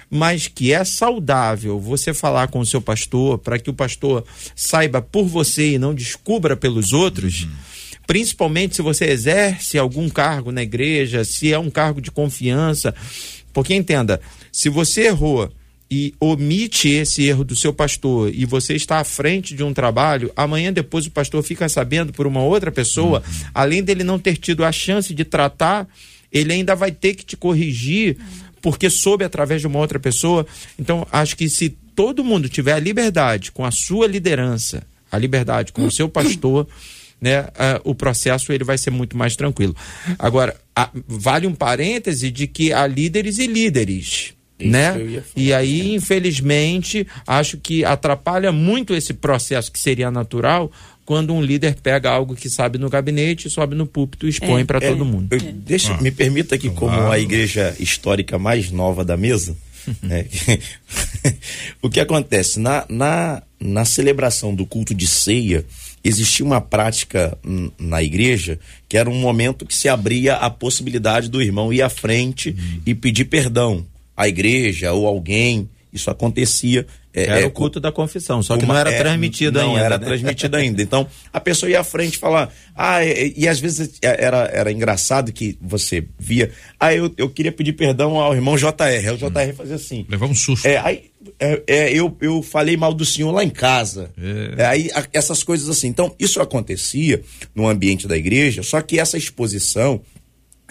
[0.09, 4.23] Mas que é saudável você falar com o seu pastor para que o pastor
[4.55, 7.43] saiba por você e não descubra pelos outros.
[7.43, 7.75] Uhum
[8.07, 12.93] principalmente se você exerce algum cargo na igreja, se é um cargo de confiança,
[13.55, 14.19] porque entenda,
[14.51, 15.49] se você errou
[15.89, 20.29] e omite esse erro do seu pastor e você está à frente de um trabalho,
[20.35, 23.47] amanhã depois o pastor fica sabendo por uma outra pessoa, uhum.
[23.53, 25.87] além dele não ter tido a chance de tratar,
[26.33, 28.17] ele ainda vai ter que te corrigir
[28.61, 30.45] porque soube através de uma outra pessoa.
[30.77, 35.71] Então, acho que se todo mundo tiver a liberdade com a sua liderança, a liberdade
[35.71, 36.67] com o seu pastor,
[37.19, 39.75] né, uh, o processo ele vai ser muito mais tranquilo.
[40.19, 44.33] Agora, a, vale um parêntese de que há líderes e líderes.
[44.57, 45.21] Isso né?
[45.35, 50.71] E aí, infelizmente, acho que atrapalha muito esse processo que seria natural
[51.05, 54.65] quando um líder pega algo que sabe no gabinete, sobe no púlpito e expõe é,
[54.65, 55.27] para é, todo mundo.
[55.31, 59.55] Eu, deixa, ah, me permita que, como a igreja histórica mais nova da mesa,
[60.01, 60.25] né,
[61.81, 65.63] o que acontece na, na, na celebração do culto de ceia,
[66.05, 67.35] existia uma prática
[67.79, 71.89] na igreja que era um momento que se abria a possibilidade do irmão ir à
[71.89, 72.81] frente uhum.
[72.85, 73.83] e pedir perdão
[74.15, 75.67] à igreja ou alguém.
[75.91, 76.85] Isso acontecia.
[77.15, 79.79] É, era é, o culto da confissão, só que não era é, transmitido não ainda.
[79.79, 80.05] Não era né?
[80.05, 80.81] transmitido ainda.
[80.81, 82.53] Então, a pessoa ia à frente falar.
[82.75, 86.51] Ah, e, e, às vezes era, era engraçado que você via.
[86.77, 88.67] Ah, eu, eu queria pedir perdão ao irmão JR.
[88.81, 90.05] Aí o JR fazia assim.
[90.09, 90.67] Levar um susto.
[90.67, 94.11] É, aí é, é, eu, eu falei mal do senhor lá em casa.
[94.17, 94.61] É.
[94.61, 94.65] é.
[94.65, 95.87] aí a, essas coisas assim.
[95.87, 97.21] Então, isso acontecia
[97.53, 100.01] no ambiente da igreja, só que essa exposição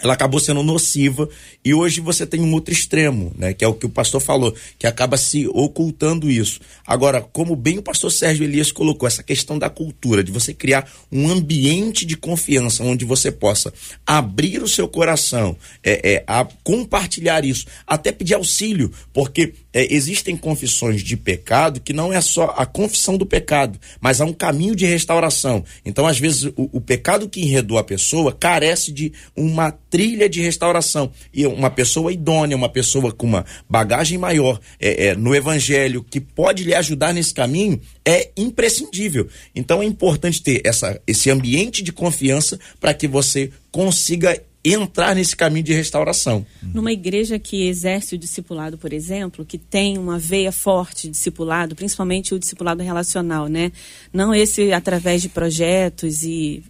[0.01, 1.27] ela acabou sendo nociva
[1.63, 4.53] e hoje você tem um outro extremo, né, que é o que o pastor falou,
[4.77, 6.59] que acaba se ocultando isso.
[6.85, 10.89] Agora, como bem o pastor Sérgio Elias colocou, essa questão da cultura, de você criar
[11.11, 13.73] um ambiente de confiança onde você possa
[14.05, 20.37] abrir o seu coração, é, é a compartilhar isso, até pedir auxílio, porque é, existem
[20.37, 24.73] confissões de pecado que não é só a confissão do pecado, mas há um caminho
[24.73, 25.65] de restauração.
[25.83, 30.41] Então, às vezes, o, o pecado que enredou a pessoa carece de uma trilha de
[30.41, 31.11] restauração.
[31.33, 36.21] E uma pessoa idônea, uma pessoa com uma bagagem maior é, é, no evangelho, que
[36.21, 39.27] pode lhe ajudar nesse caminho, é imprescindível.
[39.53, 44.41] Então é importante ter essa, esse ambiente de confiança para que você consiga
[44.73, 46.45] entrar nesse caminho de restauração.
[46.61, 51.75] Numa igreja que exerce o discipulado, por exemplo, que tem uma veia forte de discipulado,
[51.75, 53.71] principalmente o discipulado relacional, né?
[54.11, 56.63] Não esse através de projetos e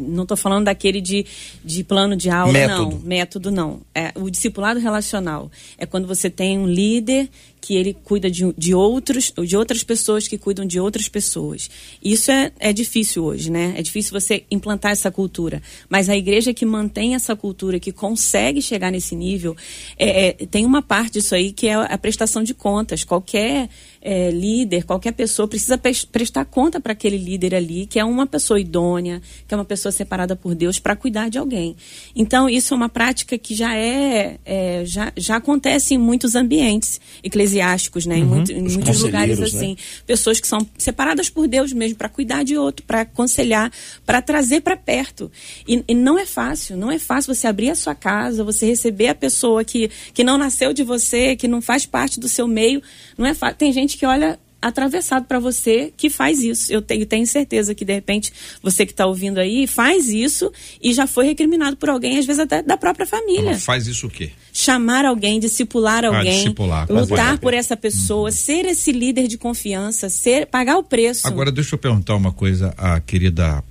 [0.00, 1.26] não estou falando daquele de,
[1.64, 2.90] de plano de aula, método.
[2.90, 3.00] não.
[3.00, 3.80] Método não.
[3.94, 7.28] É, o discipulado relacional é quando você tem um líder
[7.60, 11.68] que ele cuida de, de, outros, de outras pessoas que cuidam de outras pessoas.
[12.02, 13.74] Isso é, é difícil hoje, né?
[13.76, 15.62] É difícil você implantar essa cultura.
[15.88, 19.56] Mas a igreja que mantém essa cultura, que consegue chegar nesse nível,
[19.98, 23.04] é, é, tem uma parte disso aí que é a prestação de contas.
[23.04, 23.68] Qualquer
[24.00, 28.58] é, líder, qualquer pessoa precisa prestar conta para aquele líder ali, que é uma pessoa
[28.58, 31.76] idônea, que é uma pessoa separada por Deus para cuidar de alguém.
[32.16, 37.00] Então, isso é uma prática que já é, é já, já acontece em muitos ambientes
[37.22, 38.16] eclesiásticos eclesiásticos, né?
[38.16, 38.20] Uhum.
[38.20, 39.46] Em, muito, em muitos lugares né?
[39.46, 39.70] assim.
[39.70, 39.76] Né?
[40.06, 43.70] Pessoas que são separadas por Deus mesmo, para cuidar de outro, para aconselhar,
[44.06, 45.30] para trazer para perto.
[45.66, 49.08] E, e, não é fácil, não é fácil você abrir a sua casa, você receber
[49.08, 52.82] a pessoa que, que não nasceu de você, que não faz parte do seu meio.
[53.18, 53.56] Não é fácil.
[53.56, 56.72] Tem gente que olha atravessado para você que faz isso.
[56.72, 58.32] Eu tenho, tenho certeza que, de repente,
[58.62, 60.52] você que está ouvindo aí faz isso
[60.82, 63.58] e já foi recriminado por alguém, às vezes até da própria família.
[63.58, 64.30] Faz isso o quê?
[64.52, 68.34] Chamar alguém, discipular ah, alguém, ah, discipular, lutar por essa pessoa, uhum.
[68.34, 71.26] ser esse líder de confiança, ser pagar o preço.
[71.26, 73.64] Agora, deixa eu perguntar uma coisa à querida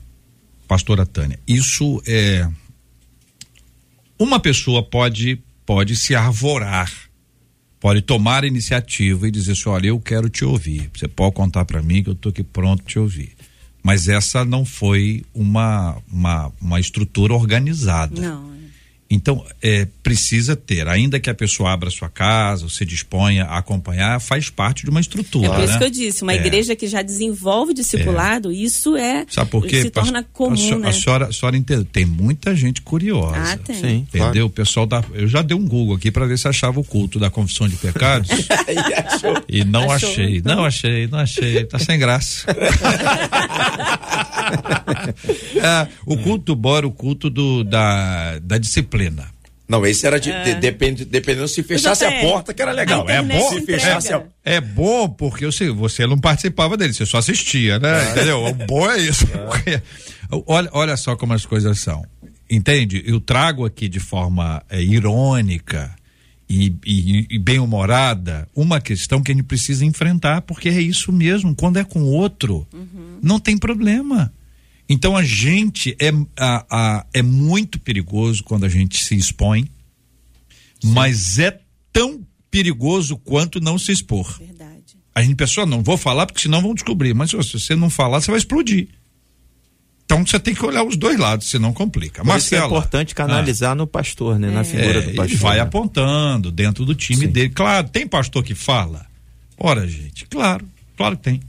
[0.67, 1.39] pastora Tânia.
[1.47, 2.47] Isso é.
[4.17, 7.09] Uma pessoa pode, pode se arvorar
[7.80, 10.89] pode tomar a iniciativa e dizer assim, olha, eu quero te ouvir.
[10.93, 13.32] Você pode contar para mim que eu estou aqui pronto te ouvir.
[13.82, 18.19] Mas essa não foi uma, uma, uma estrutura organizada.
[18.19, 18.59] Não.
[19.12, 24.22] Então, é, precisa ter, ainda que a pessoa abra sua casa, se disponha a acompanhar,
[24.22, 25.47] faz parte de uma estrutura.
[25.47, 25.80] É por isso né?
[25.80, 26.36] que eu disse, uma é.
[26.36, 28.53] igreja que já desenvolve discipulado, é.
[28.53, 29.26] isso é.
[29.28, 29.82] Sabe por quê?
[29.82, 30.53] Se torna comum.
[30.53, 30.89] A, senhora, né?
[30.89, 33.36] a senhora, a senhora entende, tem muita gente curiosa.
[33.36, 33.76] Ah, tem.
[33.76, 34.32] Sim, entendeu?
[34.32, 34.45] Claro.
[34.45, 35.03] O pessoal da.
[35.14, 37.78] Eu já dei um Google aqui para ver se achava o culto da confissão de
[37.78, 38.30] pecados.
[39.49, 40.55] e, e não Achou, achei, então.
[40.55, 41.64] não achei, não achei.
[41.66, 42.45] Tá sem graça.
[45.55, 48.98] é, o culto bora, o culto do, da, da disciplina.
[49.69, 50.43] Não, esse era de, é.
[50.43, 53.05] de, depend, dependendo se fechasse a porta, que era legal.
[53.05, 53.49] Não, é bom.
[53.49, 54.23] Se fechasse a...
[54.43, 58.07] É bom porque você, você não participava dele, você só assistia, né?
[58.07, 58.11] É.
[58.11, 58.43] Entendeu?
[58.45, 59.27] O bom é isso.
[59.67, 59.79] É.
[60.47, 62.03] Olha, olha só como as coisas são.
[62.49, 63.03] Entende?
[63.05, 65.93] Eu trago aqui de forma é, irônica
[66.49, 71.55] e, e, e bem-humorada uma questão que a gente precisa enfrentar, porque é isso mesmo.
[71.55, 73.19] Quando é com outro, uhum.
[73.21, 74.33] não tem problema.
[74.89, 79.69] Então a gente é, a, a, é muito perigoso quando a gente se expõe,
[80.81, 80.91] Sim.
[80.91, 81.59] mas é
[81.93, 84.37] tão perigoso quanto não se expor.
[84.39, 84.97] Verdade.
[85.13, 88.19] A gente pensou, não vou falar porque senão vão descobrir, mas se você não falar,
[88.19, 88.87] você vai explodir.
[90.05, 92.23] Então você tem que olhar os dois lados, senão complica.
[92.23, 93.75] Mas é importante canalizar ah.
[93.75, 94.47] no pastor, né?
[94.47, 94.51] É.
[94.51, 95.25] Na figura é, do pastor.
[95.25, 95.61] Ele vai né?
[95.61, 97.31] apontando dentro do time Sim.
[97.31, 97.49] dele.
[97.49, 99.05] Claro, tem pastor que fala.
[99.55, 100.65] Ora, gente, claro,
[100.97, 101.41] claro que tem.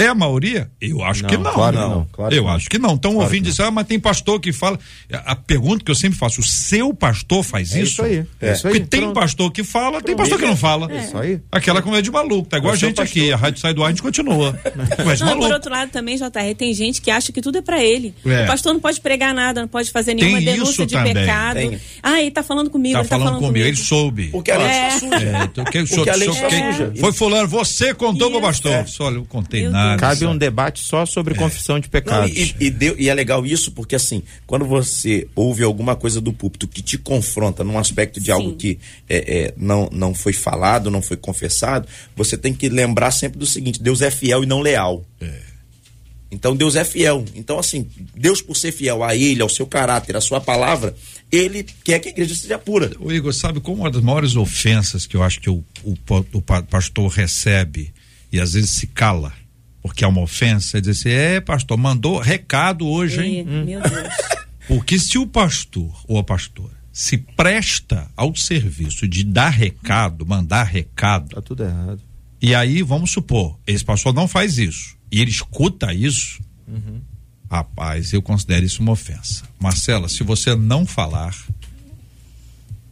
[0.00, 0.70] É a maioria?
[0.80, 1.52] Eu acho não, que não.
[1.52, 2.08] Claro não.
[2.12, 2.50] Claro eu não.
[2.50, 2.94] acho que não.
[2.94, 4.78] Então, claro ouvindo dizer, ah, mas tem pastor que fala.
[5.12, 7.92] A pergunta que eu sempre faço: o seu pastor faz é isso?
[7.92, 8.26] Isso aí.
[8.40, 8.52] É.
[8.52, 8.74] Isso aí.
[8.74, 10.04] Porque tem pastor que fala, Pronto.
[10.04, 10.90] tem pastor que não fala.
[10.90, 11.04] É.
[11.04, 11.40] Isso aí.
[11.52, 12.48] Aquela conversa de maluco.
[12.48, 13.32] Tá igual a gente aqui.
[13.32, 14.58] A rádio sai do ar, a gente continua.
[15.04, 17.82] Mas não, por outro lado também, JR, tem gente que acha que tudo é pra
[17.82, 18.14] ele.
[18.24, 18.44] É.
[18.44, 21.14] O pastor não pode pregar nada, não pode fazer nenhuma tem denúncia de também.
[21.14, 21.56] pecado.
[21.56, 21.80] Tem.
[22.02, 22.94] Ah, ele tá falando comigo.
[22.94, 23.66] Tá, ele falando, tá falando comigo.
[23.66, 24.28] Ele soube.
[24.28, 24.90] Porque a lei é.
[24.90, 26.92] É, então, quem, Porque a lei suja.
[26.98, 28.84] Foi fulano, você contou pro pastor.
[29.00, 29.89] Olha, eu contei nada.
[29.98, 31.36] Cabe um debate só sobre é.
[31.36, 32.30] confissão de pecados.
[32.30, 36.20] Não, e, e, deu, e, é legal isso porque, assim, quando você ouve alguma coisa
[36.20, 38.32] do púlpito que te confronta num aspecto de Sim.
[38.32, 38.78] algo que
[39.08, 43.46] é, é, não, não foi falado, não foi confessado, você tem que lembrar sempre do
[43.46, 45.04] seguinte: Deus é fiel e não leal.
[45.20, 45.50] É.
[46.30, 47.24] Então Deus é fiel.
[47.34, 50.94] Então, assim, Deus, por ser fiel a Ele, ao seu caráter, à sua palavra,
[51.30, 52.92] Ele quer que a igreja seja pura.
[53.00, 55.96] O Igor, sabe como uma das maiores ofensas que eu acho que o, o,
[56.34, 57.92] o pastor recebe
[58.32, 59.32] e às vezes se cala
[59.82, 63.40] porque é uma ofensa, é dizer assim, é, pastor, mandou recado hoje, hein?
[63.40, 64.14] E, meu Deus.
[64.68, 70.62] Porque se o pastor ou a pastora se presta ao serviço de dar recado, mandar
[70.62, 71.34] recado.
[71.34, 72.00] Tá tudo errado.
[72.40, 74.96] E aí, vamos supor, esse pastor não faz isso.
[75.10, 76.40] E ele escuta isso.
[76.68, 77.00] Uhum.
[77.50, 79.44] Rapaz, eu considero isso uma ofensa.
[79.58, 81.34] Marcela, se você não falar.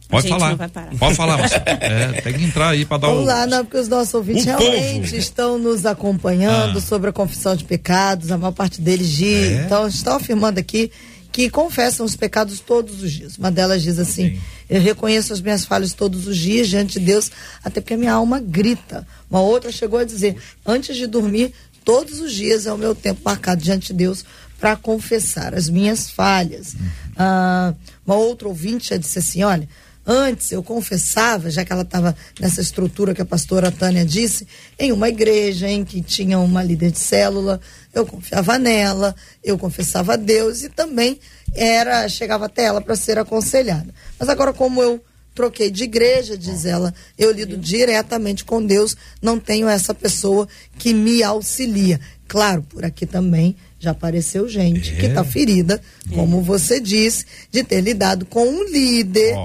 [0.09, 0.57] Pode falar.
[0.97, 1.39] Pode falar.
[1.79, 3.27] É, tem que entrar aí para dar Vamos o.
[3.27, 5.15] lá, não, porque os nossos ouvintes o realmente povo.
[5.15, 6.81] estão nos acompanhando Ah.
[6.81, 9.51] sobre a confissão de pecados, a maior parte deles diz.
[9.51, 9.63] É?
[9.65, 10.91] Então, estão afirmando aqui
[11.31, 13.37] que confessam os pecados todos os dias.
[13.37, 17.31] Uma delas diz assim: Eu reconheço as minhas falhas todos os dias diante de Deus,
[17.63, 19.05] até porque a minha alma grita.
[19.29, 20.35] Uma outra chegou a dizer:
[20.65, 21.53] Antes de dormir,
[21.85, 24.25] todos os dias é o meu tempo marcado diante de Deus
[24.59, 26.75] para confessar as minhas falhas.
[27.15, 27.73] Ah,
[28.05, 29.69] uma outra ouvinte já disse assim: Olha.
[30.11, 34.47] Antes eu confessava, já que ela estava nessa estrutura que a pastora Tânia disse,
[34.79, 37.61] em uma igreja em que tinha uma líder de célula,
[37.93, 41.19] eu confiava nela, eu confessava a Deus e também
[41.53, 43.93] era chegava até ela para ser aconselhada.
[44.17, 44.99] Mas agora como eu
[45.35, 50.47] troquei de igreja, diz ela, eu lido diretamente com Deus, não tenho essa pessoa
[50.79, 51.99] que me auxilia.
[52.27, 55.79] Claro, por aqui também já apareceu gente que está ferida,
[56.15, 59.37] como você disse, de ter lidado com um líder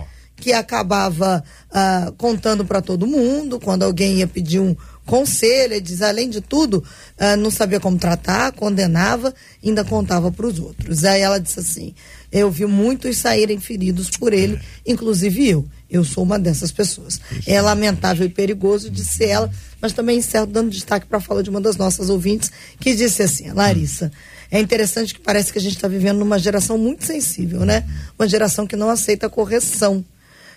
[0.45, 1.43] que acabava
[1.73, 4.77] ah, contando para todo mundo quando alguém ia pedir um
[5.07, 6.85] conselho, ele diz, além de tudo,
[7.19, 9.35] ah, não sabia como tratar, condenava,
[9.65, 11.03] ainda contava para os outros.
[11.03, 11.95] Aí ela disse assim:
[12.31, 15.65] eu vi muitos saírem feridos por ele, inclusive eu.
[15.91, 17.19] Eu sou uma dessas pessoas.
[17.47, 21.49] É lamentável e perigoso, disse ela, mas também encerro dando destaque para a fala de
[21.49, 24.13] uma das nossas ouvintes, que disse assim: Larissa.
[24.51, 27.85] É interessante que parece que a gente está vivendo numa geração muito sensível, né?
[28.17, 30.05] Uma geração que não aceita correção.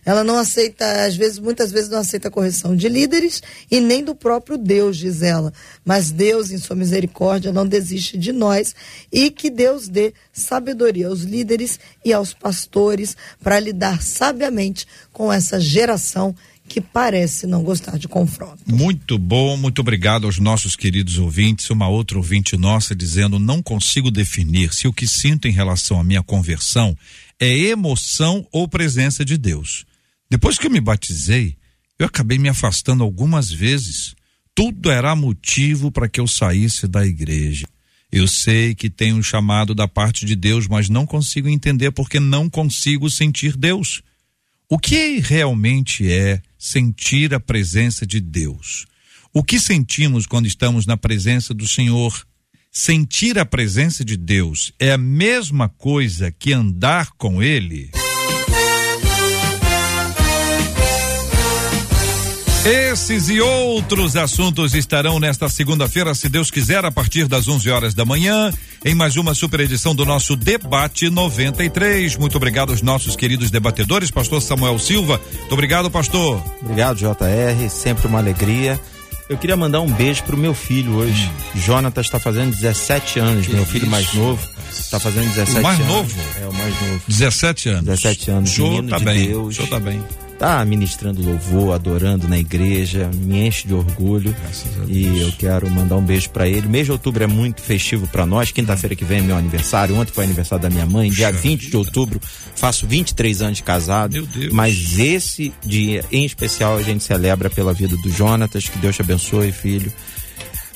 [0.08, 4.02] Ela não aceita, às vezes, muitas vezes não aceita a correção de líderes e nem
[4.02, 5.52] do próprio Deus, diz ela.
[5.84, 8.74] Mas Deus, em sua misericórdia, não desiste de nós
[9.12, 15.60] e que Deus dê sabedoria aos líderes e aos pastores para lidar sabiamente com essa
[15.60, 16.34] geração
[16.70, 18.60] que parece não gostar de confronto.
[18.66, 21.70] Muito bom, muito obrigado aos nossos queridos ouvintes.
[21.70, 26.04] Uma outra ouvinte nossa dizendo: não consigo definir se o que sinto em relação à
[26.04, 26.98] minha conversão
[27.38, 29.86] é emoção ou presença de Deus.
[30.30, 31.58] Depois que eu me batizei,
[31.98, 34.16] eu acabei me afastando algumas vezes.
[34.54, 37.68] Tudo era motivo para que eu saísse da igreja.
[38.12, 42.20] Eu sei que tenho um chamado da parte de Deus, mas não consigo entender porque
[42.20, 44.02] não consigo sentir Deus.
[44.70, 48.86] O que realmente é sentir a presença de Deus?
[49.34, 52.26] O que sentimos quando estamos na presença do Senhor?
[52.72, 57.92] Sentir a presença de Deus é a mesma coisa que andar com Ele?
[62.68, 67.94] Esses e outros assuntos estarão nesta segunda-feira, se Deus quiser, a partir das 11 horas
[67.94, 68.52] da manhã,
[68.84, 72.18] em mais uma super edição do nosso Debate 93.
[72.18, 75.22] Muito obrigado aos nossos queridos debatedores, Pastor Samuel Silva.
[75.40, 76.44] Muito obrigado, Pastor.
[76.62, 77.70] Obrigado, JR.
[77.70, 78.78] Sempre uma alegria.
[79.30, 81.32] Eu queria mandar um beijo pro meu filho hoje.
[81.56, 81.60] Hum.
[81.62, 84.46] Jonathan está fazendo 17 anos, meu filho mais novo.
[84.70, 85.92] Está fazendo 17 O mais anos.
[85.94, 86.16] novo?
[86.42, 87.02] É, o mais novo.
[87.08, 87.86] 17 anos.
[87.86, 89.28] 17 anos, senhor menino tá de bem.
[89.28, 89.48] Deus.
[89.48, 90.04] O senhor tá bem.
[90.38, 94.36] Tá ministrando louvor, adorando na igreja, me enche de orgulho.
[94.88, 96.68] E eu quero mandar um beijo para ele.
[96.68, 98.52] Mês de outubro é muito festivo para nós.
[98.52, 99.96] Quinta-feira que vem é meu aniversário.
[99.96, 101.10] Ontem foi aniversário da minha mãe.
[101.10, 102.22] Dia 20 de outubro
[102.56, 104.14] faço 23 anos de casado.
[104.14, 104.54] Meu Deus.
[104.54, 108.70] Mas esse dia em especial a gente celebra pela vida do Jonatas.
[108.70, 109.92] Que Deus te abençoe, filho.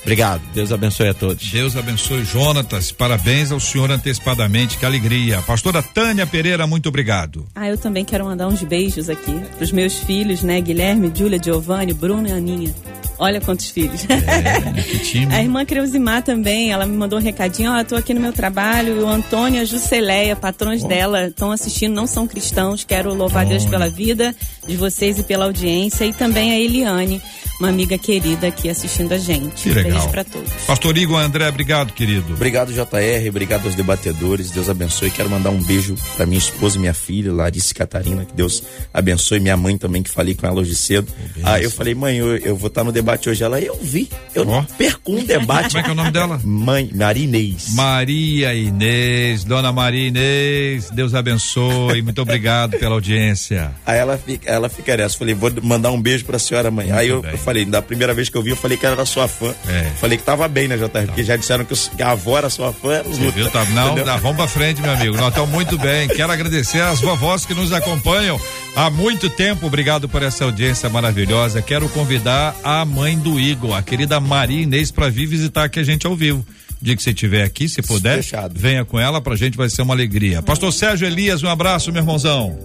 [0.01, 0.41] Obrigado.
[0.53, 1.49] Deus abençoe a todos.
[1.51, 2.91] Deus abençoe Jonatas.
[2.91, 4.77] Parabéns ao senhor antecipadamente.
[4.77, 5.41] Que alegria.
[5.43, 7.45] Pastora Tânia Pereira, muito obrigado.
[7.55, 10.59] Ah, eu também quero mandar uns beijos aqui pros meus filhos, né?
[10.59, 12.73] Guilherme, Júlia, Giovanni, Bruno e Aninha.
[13.21, 14.03] Olha quantos filhos.
[14.09, 15.31] É, que time.
[15.31, 18.33] A irmã Creusimar também, ela me mandou um recadinho, ó, eu tô aqui no meu
[18.33, 23.45] trabalho, o Antônio e a Jusceleia, patrões dela, estão assistindo, não são cristãos, quero louvar
[23.45, 24.35] Deus pela vida
[24.67, 27.21] de vocês e pela audiência, e também a Eliane,
[27.61, 29.63] uma amiga querida aqui assistindo a gente.
[29.63, 29.91] Que legal.
[29.91, 30.51] Beijo pra todos.
[30.65, 32.33] Pastor Igor André, obrigado, querido.
[32.33, 33.29] Obrigado, JR.
[33.29, 34.49] Obrigado aos debatedores.
[34.49, 35.11] Deus abençoe.
[35.11, 38.25] Quero mandar um beijo para minha esposa e minha filha, Larissa e Catarina.
[38.25, 39.39] Que Deus abençoe.
[39.39, 41.07] Minha mãe também, que falei com ela hoje cedo.
[41.43, 43.43] Ah, eu falei, mãe, eu, eu vou estar no debate hoje.
[43.43, 44.09] Ela, eu vi.
[44.33, 45.69] Eu não perco um debate.
[45.69, 46.41] Como é que é o nome dela?
[46.43, 47.75] Mãe, Maria Inês.
[47.75, 52.01] Maria Inês, Dona Maria Inês, Deus abençoe.
[52.01, 53.71] Muito obrigado pela audiência.
[53.85, 55.15] Aí ela fica, ela fica nessa.
[55.17, 56.91] Falei, vou mandar um beijo pra senhora, mãe.
[56.91, 59.27] Aí eu, eu falei, da primeira vez que eu vi, eu falei que era sua
[59.27, 59.53] fã.
[59.67, 59.91] É.
[59.99, 61.05] Falei que tava bem, né, JR?
[61.07, 63.01] Porque já disseram que, os- que a avó era sua fã.
[63.03, 63.49] Viu?
[63.49, 65.15] Tá, não, tá, vamos pra frente, meu amigo.
[65.17, 66.07] Nós estamos muito bem.
[66.07, 68.39] Quero agradecer às vovós que nos acompanham
[68.75, 69.65] há muito tempo.
[69.67, 71.61] Obrigado por essa audiência maravilhosa.
[71.61, 75.83] Quero convidar a mãe do Igor, a querida Maria Inês, para vir visitar aqui a
[75.83, 76.45] gente ao vivo.
[76.81, 78.53] dia que você estiver aqui, se puder, Fechado.
[78.59, 80.41] venha com ela, pra gente vai ser uma alegria.
[80.41, 82.57] Pastor Sérgio Elias, um abraço, meu irmãozão.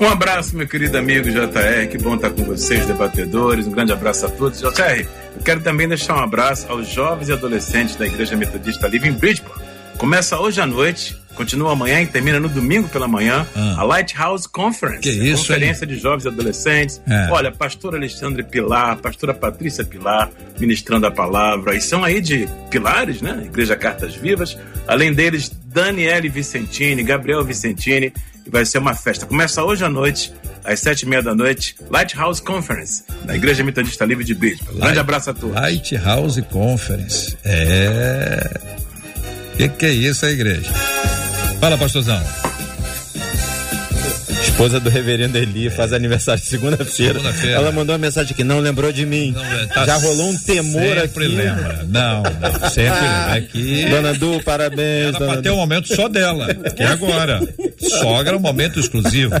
[0.00, 3.66] Um abraço, meu querido amigo JR, que bom estar com vocês, debatedores.
[3.66, 4.60] Um grande abraço a todos.
[4.60, 5.06] JR,
[5.36, 9.12] eu quero também deixar um abraço aos jovens e adolescentes da Igreja Metodista Livre em
[9.12, 9.60] Bridgeport.
[9.98, 13.76] Começa hoje à noite, continua amanhã e termina no domingo pela manhã, Ah.
[13.78, 15.00] a Lighthouse Conference.
[15.00, 17.00] Que isso, Conferência de jovens e adolescentes.
[17.08, 17.28] É.
[17.30, 20.28] Olha, pastor Alexandre Pilar, pastora Patrícia Pilar,
[20.58, 21.74] ministrando a palavra.
[21.74, 23.44] E são aí de pilares, né?
[23.46, 24.58] Igreja Cartas Vivas.
[24.86, 28.12] Além deles, Daniele Vicentini, Gabriel Vicentini.
[28.46, 29.26] E vai ser uma festa.
[29.26, 30.32] Começa hoje à noite,
[30.64, 34.34] às sete e meia da noite, Lighthouse Conference, da Igreja Metodista Livre de.
[34.34, 35.54] Grande Light- abraço a todos.
[35.54, 37.36] Lighthouse Conference.
[37.44, 38.50] É.
[39.58, 40.72] Que que é isso, a igreja?
[41.60, 42.22] Fala, pastorzão.
[44.42, 47.14] Esposa do reverendo Eli faz aniversário segunda-feira.
[47.14, 47.56] Segunda-feira.
[47.56, 49.32] Ela mandou uma mensagem que não lembrou de mim.
[49.32, 51.34] Não, é, tá Já rolou um temor sempre aqui.
[51.36, 51.86] lembra.
[51.88, 53.36] Não, não, sempre lembra.
[53.36, 55.14] É que Dona Du, parabéns.
[55.14, 57.40] era pra ter um momento só dela, que é agora.
[57.80, 59.32] Sogra, um momento exclusivo.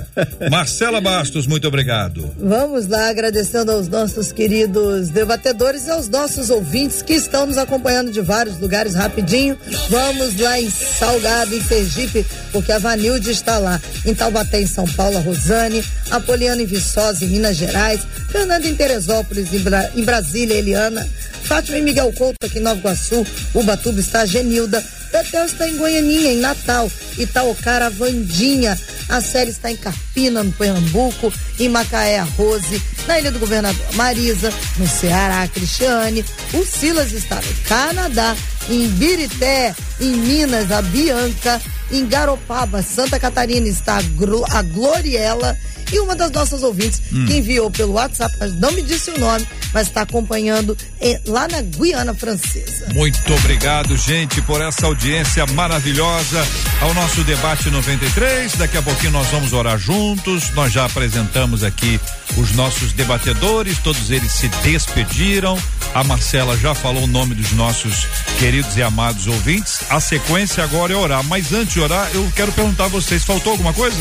[0.50, 2.30] Marcela Bastos, muito obrigado.
[2.38, 8.10] Vamos lá, agradecendo aos nossos queridos debatedores e aos nossos ouvintes que estão nos acompanhando
[8.12, 9.56] de vários lugares rapidinho.
[9.88, 13.80] Vamos lá em Salgado, em Sergipe, porque a Vanilde está lá.
[14.04, 15.82] Em Taubaté, em São Paulo, a Rosane.
[16.10, 18.00] Apoliana em Viçosa, em Minas Gerais.
[18.30, 21.06] Fernanda em Teresópolis, em, Bra- em Brasília, Eliana.
[21.44, 23.26] Fátima e Miguel Couto aqui em Nova Iguaçu.
[23.54, 24.82] Ubatuba está a Genilda.
[25.12, 26.90] Betel está em Goianinha, em Natal.
[27.16, 28.78] Itaocara, a Vandinha.
[29.08, 31.32] A série está em Carpina, no Pernambuco.
[31.58, 32.82] Em Macaé, Rose.
[33.06, 34.52] Na Ilha do Governador, Marisa.
[34.76, 36.24] No Ceará, Cristiane.
[36.52, 38.36] O Silas está no Canadá.
[38.68, 41.60] Em Birité, em Minas, a Bianca.
[41.90, 45.56] Em Garopaba, Santa Catarina, está a Gloriela.
[45.92, 49.46] E uma das nossas ouvintes que enviou pelo WhatsApp, mas não me disse o nome,
[49.72, 52.88] mas está acompanhando eh, lá na Guiana Francesa.
[52.94, 56.46] Muito obrigado, gente, por essa audiência maravilhosa
[56.80, 58.52] ao nosso debate 93.
[58.56, 60.50] Daqui a pouquinho nós vamos orar juntos.
[60.50, 62.00] Nós já apresentamos aqui
[62.36, 65.58] os nossos debatedores, todos eles se despediram.
[65.94, 68.06] A Marcela já falou o nome dos nossos
[68.38, 69.80] queridos e amados ouvintes.
[69.88, 73.52] A sequência agora é orar, mas antes de orar, eu quero perguntar a vocês: faltou
[73.52, 73.98] alguma coisa?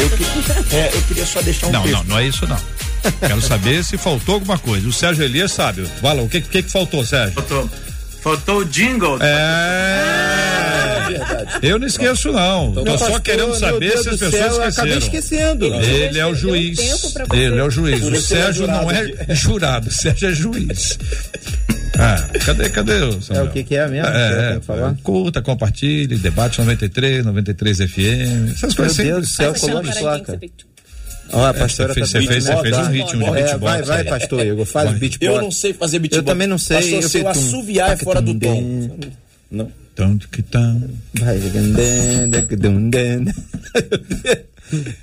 [0.00, 1.94] Eu, que- é, eu queria só deixar um Não, texto.
[1.96, 2.58] não, não é isso não.
[3.20, 4.86] Quero saber se faltou alguma coisa.
[4.88, 5.84] O Sérgio Elias sabe.
[6.00, 7.34] Fala, o que que, que faltou, Sérgio?
[7.34, 7.70] Faltou,
[8.22, 9.18] faltou o jingle.
[9.22, 10.48] É.
[11.62, 12.72] Eu não esqueço, não.
[12.72, 15.52] Tô Meu só pastor, querendo saber se as pessoas céu, eu acabei esqueceram.
[15.68, 15.74] esquecendo.
[15.84, 16.78] Ele é o juiz.
[17.32, 18.02] Ele é o juiz.
[18.04, 20.98] O Sérgio não é jurado, o Sérgio é juiz.
[21.98, 23.46] Ah, cadê, cadê o Samuel?
[23.46, 24.96] É o que que é mesmo que eu É, é falar?
[25.02, 28.50] curta, compartilhe, debate 93, 93 FM.
[28.52, 30.40] Essas Meu coisas sempre- Deus do céu, coloca placa.
[31.30, 33.60] Ó, a pastora você fez- tá você fez- você fez um ritmo de É, beatbox
[33.60, 34.04] Vai, vai, aí.
[34.04, 34.98] pastor Igor, faz Vai.
[34.98, 35.34] beatbox.
[35.36, 36.26] Eu não sei fazer beatbox.
[36.26, 36.76] Eu também não sei.
[36.78, 38.98] Pastor, se eu fiz um- assoviar é fora do tom.
[39.50, 39.70] Não.
[39.94, 40.76] Tanto que tá.
[41.18, 41.38] Vai,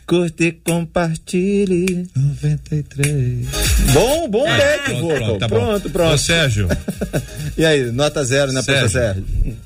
[0.05, 2.07] Curte e compartilhe.
[2.15, 3.47] 93.
[3.93, 5.17] Bom, bom back Pronto, vocal.
[5.19, 5.55] pronto, tá bom.
[5.59, 6.13] pronto, pronto.
[6.13, 6.67] Ô, Sérgio,
[7.57, 8.89] E aí, nota zero, né, Sérgio.
[8.91, 9.57] professor Sérgio?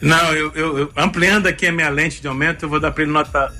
[0.00, 3.02] Não, eu, eu- eu- ampliando aqui a minha lente de aumento, eu vou dar pra
[3.04, 3.52] ele nota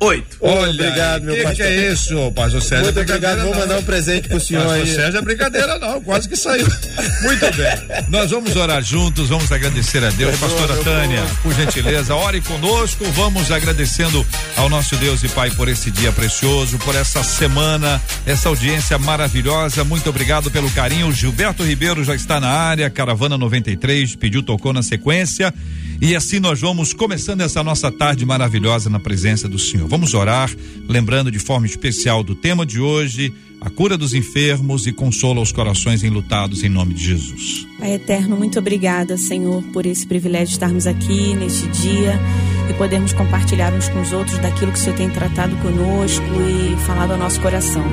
[0.00, 0.36] 8.
[0.40, 1.56] olha, obrigado, meu que pastor.
[1.66, 2.84] que é isso, pastor Sérgio?
[2.84, 4.94] Muito É obrigado, vou mandar um presente pro senhor Pastor aí.
[4.94, 6.66] Sérgio é brincadeira não, quase que saiu.
[7.22, 8.04] Muito bem.
[8.08, 10.38] Nós vamos orar juntos, vamos agradecer a Deus.
[10.38, 13.04] Pastora Tânia, por gentileza, ore conosco.
[13.12, 14.24] Vamos agradecendo
[14.56, 19.82] ao nosso Deus e Pai por esse dia precioso, por essa semana, essa audiência maravilhosa.
[19.84, 21.10] Muito obrigado pelo carinho.
[21.12, 25.52] Gilberto Ribeiro já está na área, Caravana 93, pediu, tocou na sequência.
[26.00, 29.87] E assim nós vamos começando essa nossa tarde maravilhosa na presença do Senhor.
[29.88, 30.54] Vamos orar,
[30.86, 35.50] lembrando de forma especial do tema de hoje, a cura dos enfermos e consola os
[35.50, 37.66] corações enlutados em nome de Jesus.
[37.78, 42.20] Pai eterno, muito obrigada, Senhor, por esse privilégio de estarmos aqui neste dia
[42.68, 46.76] e podermos compartilhar uns com os outros daquilo que o Senhor tem tratado conosco e
[46.84, 47.84] falado ao nosso coração.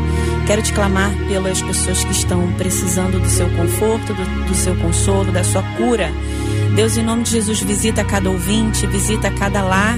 [0.46, 5.32] Quero te clamar pelas pessoas que estão precisando do seu conforto, do, do seu consolo,
[5.32, 6.12] da sua cura.
[6.76, 9.98] Deus, em nome de Jesus, visita cada ouvinte, visita cada lar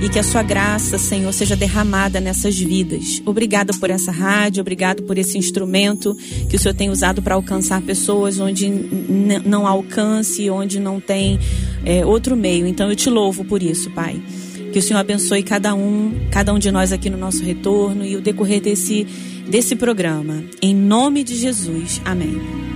[0.00, 3.22] e que a sua graça, Senhor, seja derramada nessas vidas.
[3.24, 6.14] Obrigada por essa rádio, obrigado por esse instrumento
[6.48, 8.68] que o Senhor tem usado para alcançar pessoas onde
[9.44, 11.38] não alcance, onde não tem
[11.84, 12.66] é, outro meio.
[12.66, 14.20] Então eu te louvo por isso, Pai.
[14.72, 18.16] Que o Senhor abençoe cada um, cada um de nós aqui no nosso retorno e
[18.16, 19.06] o decorrer desse,
[19.48, 20.44] desse programa.
[20.60, 22.02] Em nome de Jesus.
[22.04, 22.75] Amém.